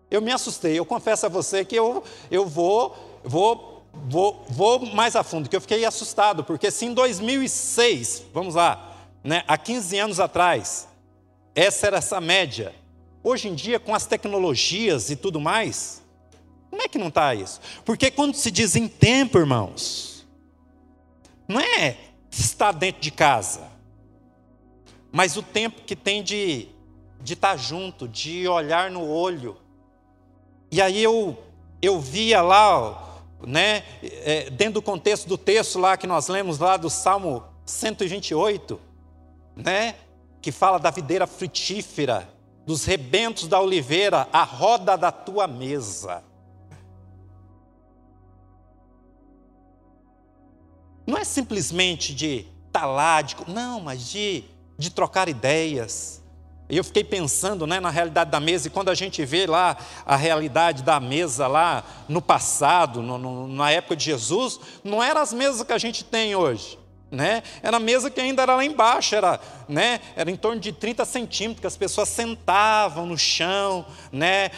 Eu 0.09 0.21
me 0.21 0.31
assustei. 0.31 0.77
Eu 0.77 0.85
confesso 0.85 1.25
a 1.25 1.29
você 1.29 1.63
que 1.63 1.75
eu, 1.75 2.03
eu 2.29 2.45
vou, 2.45 3.21
vou, 3.23 3.85
vou, 3.93 4.45
vou 4.49 4.85
mais 4.87 5.15
a 5.15 5.23
fundo, 5.23 5.49
que 5.49 5.55
eu 5.55 5.61
fiquei 5.61 5.85
assustado, 5.85 6.43
porque 6.43 6.69
se 6.69 6.85
em 6.85 6.93
2006, 6.93 8.23
vamos 8.33 8.55
lá, 8.55 8.97
né, 9.23 9.43
há 9.47 9.57
15 9.57 9.97
anos 9.99 10.19
atrás, 10.19 10.87
essa 11.55 11.87
era 11.87 11.97
essa 11.97 12.19
média. 12.19 12.73
Hoje 13.23 13.47
em 13.47 13.55
dia, 13.55 13.79
com 13.79 13.93
as 13.93 14.05
tecnologias 14.05 15.09
e 15.09 15.15
tudo 15.15 15.39
mais, 15.39 16.01
como 16.69 16.81
é 16.81 16.87
que 16.87 16.97
não 16.97 17.09
está 17.09 17.35
isso? 17.35 17.59
Porque 17.85 18.09
quando 18.09 18.35
se 18.35 18.49
diz 18.49 18.75
em 18.75 18.87
tempo, 18.87 19.37
irmãos, 19.37 20.25
não 21.47 21.59
é 21.59 21.97
estar 22.31 22.71
dentro 22.71 23.01
de 23.01 23.11
casa, 23.11 23.70
mas 25.11 25.35
o 25.35 25.43
tempo 25.43 25.81
que 25.81 25.95
tem 25.95 26.23
de, 26.23 26.69
de 27.19 27.33
estar 27.33 27.57
junto, 27.57 28.07
de 28.07 28.47
olhar 28.47 28.89
no 28.89 29.05
olho. 29.07 29.57
E 30.71 30.81
aí 30.81 31.03
eu, 31.03 31.37
eu 31.81 31.99
via 31.99 32.41
lá, 32.41 33.21
né, 33.45 33.83
é, 34.01 34.49
dentro 34.49 34.75
do 34.75 34.81
contexto 34.81 35.27
do 35.27 35.37
texto 35.37 35.77
lá 35.79 35.97
que 35.97 36.07
nós 36.07 36.27
lemos 36.27 36.59
lá 36.59 36.77
do 36.77 36.89
Salmo 36.89 37.43
128, 37.65 38.79
né, 39.55 39.95
que 40.41 40.51
fala 40.51 40.79
da 40.79 40.89
videira 40.89 41.27
frutífera, 41.27 42.29
dos 42.65 42.85
rebentos 42.85 43.47
da 43.47 43.59
oliveira, 43.59 44.29
a 44.31 44.43
roda 44.43 44.95
da 44.95 45.11
tua 45.11 45.45
mesa. 45.45 46.23
Não 51.05 51.17
é 51.17 51.23
simplesmente 51.23 52.15
de 52.15 52.47
estar 52.67 52.87
tá 52.87 53.21
de, 53.21 53.35
não, 53.47 53.81
mas 53.81 54.09
de, 54.09 54.45
de 54.81 54.89
trocar 54.89 55.29
ideias. 55.29 56.21
E 56.67 56.77
eu 56.77 56.83
fiquei 56.83 57.03
pensando 57.03 57.67
né, 57.67 57.79
na 57.79 57.89
realidade 57.89 58.31
da 58.31 58.39
mesa, 58.39 58.67
e 58.67 58.71
quando 58.71 58.89
a 58.89 58.95
gente 58.95 59.23
vê 59.25 59.45
lá 59.45 59.77
a 60.05 60.15
realidade 60.15 60.83
da 60.83 60.99
mesa 60.99 61.45
lá 61.45 61.83
no 62.07 62.21
passado, 62.21 63.01
no, 63.01 63.17
no, 63.17 63.47
na 63.47 63.69
época 63.71 63.95
de 63.95 64.05
Jesus, 64.05 64.59
não 64.83 65.03
eram 65.03 65.21
as 65.21 65.33
mesas 65.33 65.61
que 65.63 65.73
a 65.73 65.77
gente 65.77 66.03
tem 66.03 66.35
hoje. 66.35 66.79
Né? 67.11 67.43
Era 67.61 67.75
a 67.75 67.79
mesa 67.79 68.09
que 68.09 68.21
ainda 68.21 68.41
era 68.41 68.55
lá 68.55 68.63
embaixo, 68.63 69.13
era, 69.13 69.37
né? 69.67 69.99
era 70.15 70.31
em 70.31 70.37
torno 70.37 70.61
de 70.61 70.71
30 70.71 71.03
centímetros, 71.03 71.59
que 71.59 71.67
as 71.67 71.75
pessoas 71.75 72.07
sentavam 72.07 73.05
no 73.05 73.17
chão. 73.17 73.85
Né? 74.09 74.49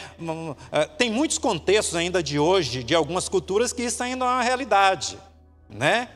Eh, 0.70 0.86
tem 0.96 1.10
muitos 1.10 1.36
contextos 1.36 1.96
ainda 1.96 2.22
de 2.22 2.38
hoje, 2.38 2.84
de 2.84 2.94
algumas 2.94 3.28
culturas, 3.28 3.72
que 3.72 3.82
isso 3.82 4.00
ainda 4.04 4.24
é 4.24 4.28
uma 4.28 4.42
realidade. 4.42 5.18
Né? 5.68 6.08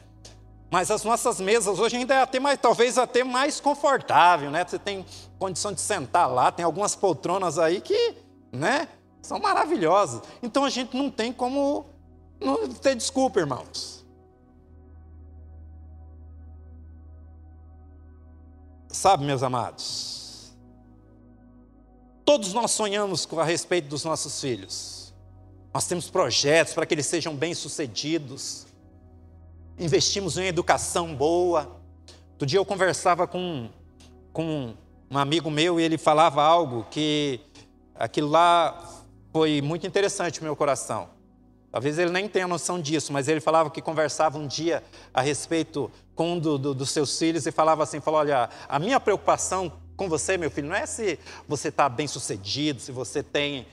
Mas 0.70 0.90
as 0.90 1.02
nossas 1.02 1.40
mesas 1.40 1.78
hoje 1.78 1.96
ainda 1.96 2.14
é 2.14 2.22
até 2.22 2.38
mais, 2.38 2.58
talvez 2.60 2.98
até 2.98 3.24
mais 3.24 3.58
confortável, 3.58 4.50
né? 4.50 4.64
Você 4.66 4.78
tem 4.78 5.04
condição 5.38 5.72
de 5.72 5.80
sentar 5.80 6.30
lá, 6.30 6.52
tem 6.52 6.64
algumas 6.64 6.94
poltronas 6.94 7.58
aí 7.58 7.80
que, 7.80 8.16
né, 8.52 8.86
são 9.22 9.38
maravilhosas. 9.38 10.22
Então 10.42 10.64
a 10.64 10.70
gente 10.70 10.94
não 10.94 11.10
tem 11.10 11.32
como 11.32 11.86
não 12.38 12.68
ter 12.68 12.94
desculpa, 12.94 13.40
irmãos. 13.40 14.04
Sabe, 18.88 19.24
meus 19.24 19.42
amados, 19.42 20.56
todos 22.24 22.52
nós 22.52 22.72
sonhamos 22.72 23.28
a 23.38 23.44
respeito 23.44 23.88
dos 23.88 24.04
nossos 24.04 24.40
filhos. 24.40 25.14
Nós 25.72 25.86
temos 25.86 26.10
projetos 26.10 26.74
para 26.74 26.84
que 26.84 26.94
eles 26.94 27.06
sejam 27.06 27.34
bem-sucedidos 27.34 28.67
investimos 29.78 30.36
em 30.36 30.46
educação 30.46 31.14
boa. 31.14 31.80
Outro 32.32 32.46
dia 32.46 32.58
eu 32.58 32.64
conversava 32.64 33.26
com, 33.26 33.68
com 34.32 34.74
um 35.10 35.18
amigo 35.18 35.50
meu 35.50 35.78
e 35.78 35.82
ele 35.82 35.96
falava 35.96 36.42
algo 36.42 36.86
que 36.90 37.40
aquilo 37.94 38.28
lá 38.28 39.04
foi 39.32 39.62
muito 39.62 39.86
interessante 39.86 40.40
no 40.40 40.44
meu 40.44 40.56
coração. 40.56 41.08
Talvez 41.70 41.98
ele 41.98 42.10
nem 42.10 42.28
tenha 42.28 42.48
noção 42.48 42.80
disso, 42.80 43.12
mas 43.12 43.28
ele 43.28 43.40
falava 43.40 43.70
que 43.70 43.82
conversava 43.82 44.38
um 44.38 44.46
dia 44.46 44.82
a 45.12 45.20
respeito 45.20 45.90
com 46.14 46.32
um 46.32 46.38
do, 46.38 46.58
do, 46.58 46.74
dos 46.74 46.90
seus 46.90 47.16
filhos 47.18 47.46
e 47.46 47.52
falava 47.52 47.82
assim, 47.82 48.00
falou, 48.00 48.20
olha, 48.20 48.48
a 48.68 48.78
minha 48.78 48.98
preocupação 48.98 49.70
com 49.96 50.08
você, 50.08 50.38
meu 50.38 50.50
filho, 50.50 50.68
não 50.68 50.76
é 50.76 50.86
se 50.86 51.18
você 51.46 51.68
está 51.68 51.88
bem 51.88 52.06
sucedido, 52.06 52.80
se 52.80 52.90
você 52.90 53.22
tem 53.22 53.66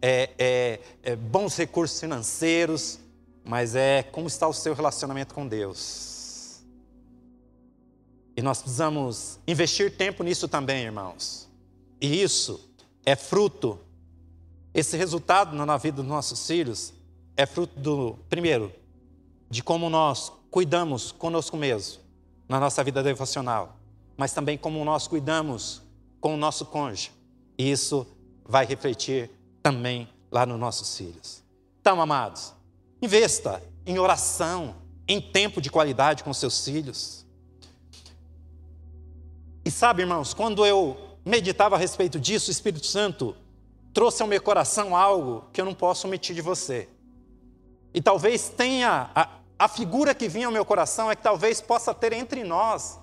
é, 0.00 0.30
é, 0.38 0.80
é, 1.02 1.16
bons 1.16 1.56
recursos 1.56 2.00
financeiros, 2.00 2.98
mas 3.44 3.74
é 3.74 4.02
como 4.02 4.28
está 4.28 4.46
o 4.46 4.52
seu 4.52 4.74
relacionamento 4.74 5.34
com 5.34 5.46
Deus. 5.46 6.62
E 8.36 8.42
nós 8.42 8.62
precisamos 8.62 9.38
investir 9.46 9.96
tempo 9.96 10.22
nisso 10.22 10.48
também, 10.48 10.84
irmãos. 10.84 11.48
E 12.00 12.22
isso 12.22 12.72
é 13.04 13.14
fruto, 13.14 13.78
esse 14.72 14.96
resultado 14.96 15.54
na 15.54 15.76
vida 15.76 15.96
dos 15.98 16.06
nossos 16.06 16.46
filhos 16.46 16.94
é 17.36 17.44
fruto 17.44 17.78
do, 17.78 18.18
primeiro, 18.28 18.72
de 19.50 19.62
como 19.62 19.90
nós 19.90 20.32
cuidamos 20.50 21.12
conosco 21.12 21.56
mesmo, 21.56 22.00
na 22.48 22.58
nossa 22.58 22.82
vida 22.82 23.02
devocional, 23.02 23.76
mas 24.16 24.32
também 24.32 24.56
como 24.56 24.84
nós 24.84 25.06
cuidamos 25.06 25.82
com 26.20 26.34
o 26.34 26.36
nosso 26.36 26.66
cônjuge. 26.66 27.10
E 27.58 27.70
isso 27.70 28.06
vai 28.44 28.64
refletir 28.64 29.30
também 29.62 30.08
lá 30.30 30.46
nos 30.46 30.58
nossos 30.58 30.96
filhos. 30.96 31.42
Então, 31.80 32.00
amados, 32.00 32.54
Investa 33.02 33.60
em 33.84 33.98
oração, 33.98 34.76
em 35.08 35.20
tempo 35.20 35.60
de 35.60 35.68
qualidade 35.68 36.22
com 36.22 36.32
seus 36.32 36.64
filhos. 36.64 37.26
E 39.64 39.70
sabe, 39.72 40.02
irmãos, 40.02 40.32
quando 40.32 40.64
eu 40.64 40.96
meditava 41.24 41.74
a 41.74 41.78
respeito 41.78 42.20
disso, 42.20 42.48
o 42.48 42.52
Espírito 42.52 42.86
Santo 42.86 43.34
trouxe 43.92 44.22
ao 44.22 44.28
meu 44.28 44.40
coração 44.40 44.96
algo 44.96 45.44
que 45.52 45.60
eu 45.60 45.64
não 45.64 45.74
posso 45.74 46.06
omitir 46.06 46.34
de 46.34 46.40
você. 46.40 46.88
E 47.92 48.00
talvez 48.00 48.48
tenha, 48.48 49.10
a, 49.14 49.28
a 49.58 49.68
figura 49.68 50.14
que 50.14 50.28
vinha 50.28 50.46
ao 50.46 50.52
meu 50.52 50.64
coração 50.64 51.10
é 51.10 51.16
que 51.16 51.22
talvez 51.22 51.60
possa 51.60 51.92
ter 51.92 52.12
entre 52.12 52.44
nós, 52.44 53.00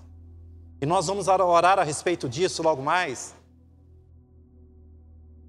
e 0.82 0.86
nós 0.86 1.08
vamos 1.08 1.28
orar 1.28 1.78
a 1.78 1.84
respeito 1.84 2.30
disso 2.30 2.64
logo 2.64 2.82
mais, 2.82 3.36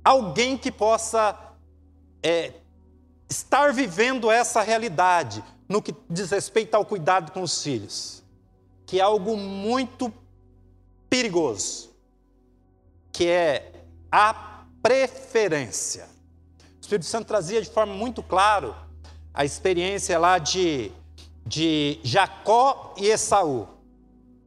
alguém 0.05 0.59
que 0.59 0.73
possa 0.73 1.39
é, 2.23 2.55
estar 3.31 3.73
vivendo 3.73 4.29
essa 4.29 4.61
realidade 4.61 5.43
no 5.69 5.81
que 5.81 5.95
diz 6.11 6.31
respeito 6.33 6.75
ao 6.75 6.85
cuidado 6.85 7.31
com 7.31 7.43
os 7.43 7.63
filhos, 7.63 8.25
que 8.85 8.99
é 8.99 9.03
algo 9.03 9.37
muito 9.37 10.13
perigoso, 11.09 11.91
que 13.13 13.29
é 13.29 13.73
a 14.11 14.65
preferência. 14.83 16.09
O 16.59 16.81
Espírito 16.81 17.07
Santo 17.07 17.29
trazia 17.29 17.63
de 17.63 17.71
forma 17.71 17.95
muito 17.95 18.21
clara 18.21 18.75
a 19.33 19.45
experiência 19.45 20.19
lá 20.19 20.39
de, 20.39 20.91
de 21.47 22.01
Jacó 22.03 22.95
e 22.99 23.07
Esaú, 23.07 23.69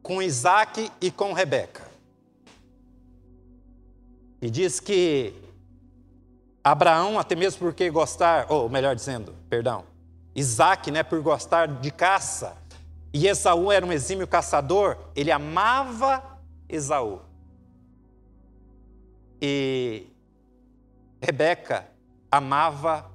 com 0.02 0.20
Isaac 0.20 0.92
e 1.00 1.10
com 1.10 1.32
Rebeca. 1.32 1.90
E 4.42 4.50
diz 4.50 4.78
que 4.78 5.32
Abraão, 6.64 7.18
até 7.18 7.36
mesmo 7.36 7.58
porque 7.58 7.90
gostar, 7.90 8.46
ou 8.50 8.70
melhor 8.70 8.96
dizendo, 8.96 9.34
perdão, 9.50 9.84
Isaac, 10.34 10.90
né, 10.90 11.02
por 11.02 11.20
gostar 11.20 11.68
de 11.68 11.90
caça, 11.90 12.56
e 13.12 13.28
Esaú 13.28 13.70
era 13.70 13.84
um 13.84 13.92
exímio 13.92 14.26
caçador, 14.26 14.96
ele 15.14 15.30
amava 15.30 16.40
Esaú. 16.66 17.20
E 19.40 20.06
Rebeca 21.20 21.86
amava 22.32 23.10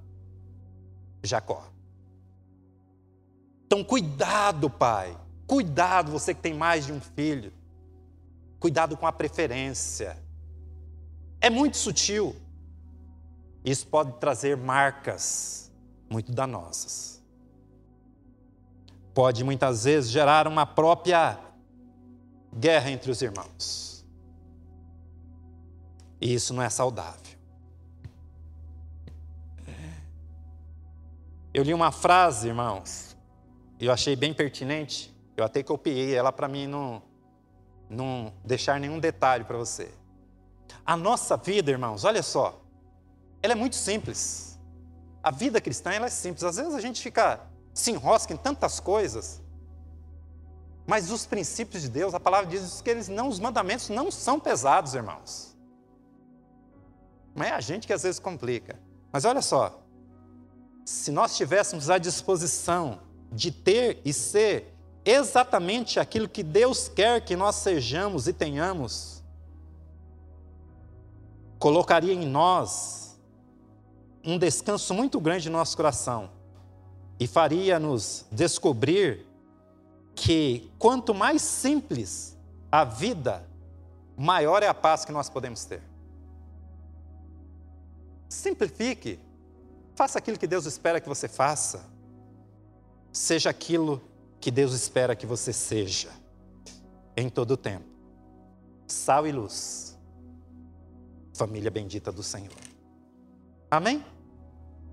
Jacó. 1.23 1.65
Então, 3.65 3.83
cuidado, 3.83 4.69
pai. 4.69 5.17
Cuidado, 5.45 6.11
você 6.11 6.33
que 6.33 6.41
tem 6.41 6.53
mais 6.53 6.85
de 6.85 6.93
um 6.93 7.01
filho. 7.01 7.51
Cuidado 8.59 8.95
com 8.95 9.05
a 9.05 9.11
preferência. 9.11 10.17
É 11.41 11.49
muito 11.49 11.77
sutil. 11.77 12.35
Isso 13.63 13.87
pode 13.87 14.13
trazer 14.19 14.55
marcas 14.55 15.71
muito 16.09 16.31
danosas. 16.31 17.21
Pode 19.13 19.43
muitas 19.43 19.83
vezes 19.83 20.09
gerar 20.09 20.47
uma 20.47 20.65
própria 20.65 21.37
guerra 22.53 22.89
entre 22.89 23.11
os 23.11 23.21
irmãos. 23.21 24.05
E 26.21 26.33
isso 26.33 26.53
não 26.53 26.63
é 26.63 26.69
saudável. 26.69 27.29
Eu 31.53 31.63
li 31.63 31.73
uma 31.73 31.91
frase, 31.91 32.47
irmãos, 32.47 33.17
e 33.79 33.85
eu 33.85 33.91
achei 33.91 34.15
bem 34.15 34.33
pertinente. 34.33 35.13
Eu 35.35 35.43
até 35.43 35.63
copiei 35.63 36.13
ela 36.13 36.31
para 36.31 36.47
mim 36.47 36.67
não, 36.67 37.01
não 37.89 38.31
deixar 38.45 38.79
nenhum 38.79 38.99
detalhe 38.99 39.43
para 39.43 39.57
você. 39.57 39.91
A 40.85 40.95
nossa 40.95 41.35
vida, 41.37 41.71
irmãos, 41.71 42.03
olha 42.03 42.21
só, 42.21 42.61
ela 43.41 43.53
é 43.53 43.55
muito 43.55 43.75
simples. 43.75 44.59
A 45.23 45.31
vida 45.31 45.59
cristã 45.59 45.91
ela 45.91 46.07
é 46.07 46.09
simples. 46.09 46.43
Às 46.43 46.57
vezes 46.57 46.73
a 46.73 46.81
gente 46.81 47.01
fica 47.01 47.41
se 47.73 47.91
enrosca 47.91 48.33
em 48.33 48.37
tantas 48.37 48.79
coisas. 48.79 49.41
Mas 50.85 51.11
os 51.11 51.25
princípios 51.25 51.83
de 51.83 51.89
Deus, 51.89 52.13
a 52.13 52.19
palavra 52.19 52.49
diz 52.49 52.81
que 52.81 52.89
eles 52.89 53.07
não, 53.07 53.27
os 53.27 53.39
mandamentos 53.39 53.89
não 53.89 54.11
são 54.11 54.39
pesados, 54.39 54.95
irmãos. 54.95 55.55
Não 57.35 57.45
é 57.45 57.51
a 57.51 57.61
gente 57.61 57.85
que 57.87 57.93
às 57.93 58.03
vezes 58.03 58.19
complica. 58.19 58.79
Mas 59.11 59.23
olha 59.23 59.41
só, 59.41 59.81
se 60.83 61.11
nós 61.11 61.37
tivéssemos 61.37 61.89
a 61.89 61.97
disposição 61.97 62.99
de 63.31 63.51
ter 63.51 64.01
e 64.03 64.11
ser 64.11 64.75
exatamente 65.05 65.99
aquilo 65.99 66.27
que 66.27 66.43
Deus 66.43 66.89
quer 66.89 67.23
que 67.23 67.35
nós 67.35 67.55
sejamos 67.55 68.27
e 68.27 68.33
tenhamos, 68.33 69.23
colocaria 71.59 72.13
em 72.13 72.25
nós 72.25 73.08
um 74.29 74.37
descanso 74.37 74.93
muito 74.93 75.19
grande 75.19 75.49
no 75.49 75.57
nosso 75.57 75.75
coração 75.75 76.29
e 77.19 77.27
faria-nos 77.27 78.25
descobrir 78.31 79.25
que 80.15 80.71
quanto 80.77 81.13
mais 81.13 81.41
simples 81.41 82.37
a 82.71 82.83
vida, 82.83 83.45
maior 84.15 84.63
é 84.63 84.67
a 84.67 84.73
paz 84.73 85.03
que 85.03 85.11
nós 85.11 85.29
podemos 85.29 85.65
ter. 85.65 85.81
Simplifique. 88.27 89.19
Faça 89.95 90.19
aquilo 90.19 90.37
que 90.37 90.47
Deus 90.47 90.65
espera 90.65 91.01
que 91.01 91.09
você 91.09 91.27
faça. 91.27 91.83
Seja 93.11 93.49
aquilo 93.49 94.01
que 94.39 94.51
Deus 94.51 94.73
espera 94.73 95.15
que 95.15 95.25
você 95.25 95.51
seja 95.51 96.09
em 97.17 97.29
todo 97.29 97.51
o 97.51 97.57
tempo. 97.57 97.85
Sal 98.87 99.27
e 99.27 99.31
luz. 99.31 99.97
Família 101.33 101.71
bendita 101.71 102.11
do 102.11 102.23
Senhor. 102.23 102.53
Amém? 103.69 104.03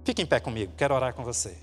Fique 0.07 0.23
em 0.23 0.27
pé 0.27 0.39
comigo, 0.39 0.73
quero 0.77 0.95
orar 0.95 1.13
com 1.13 1.25
você. 1.25 1.59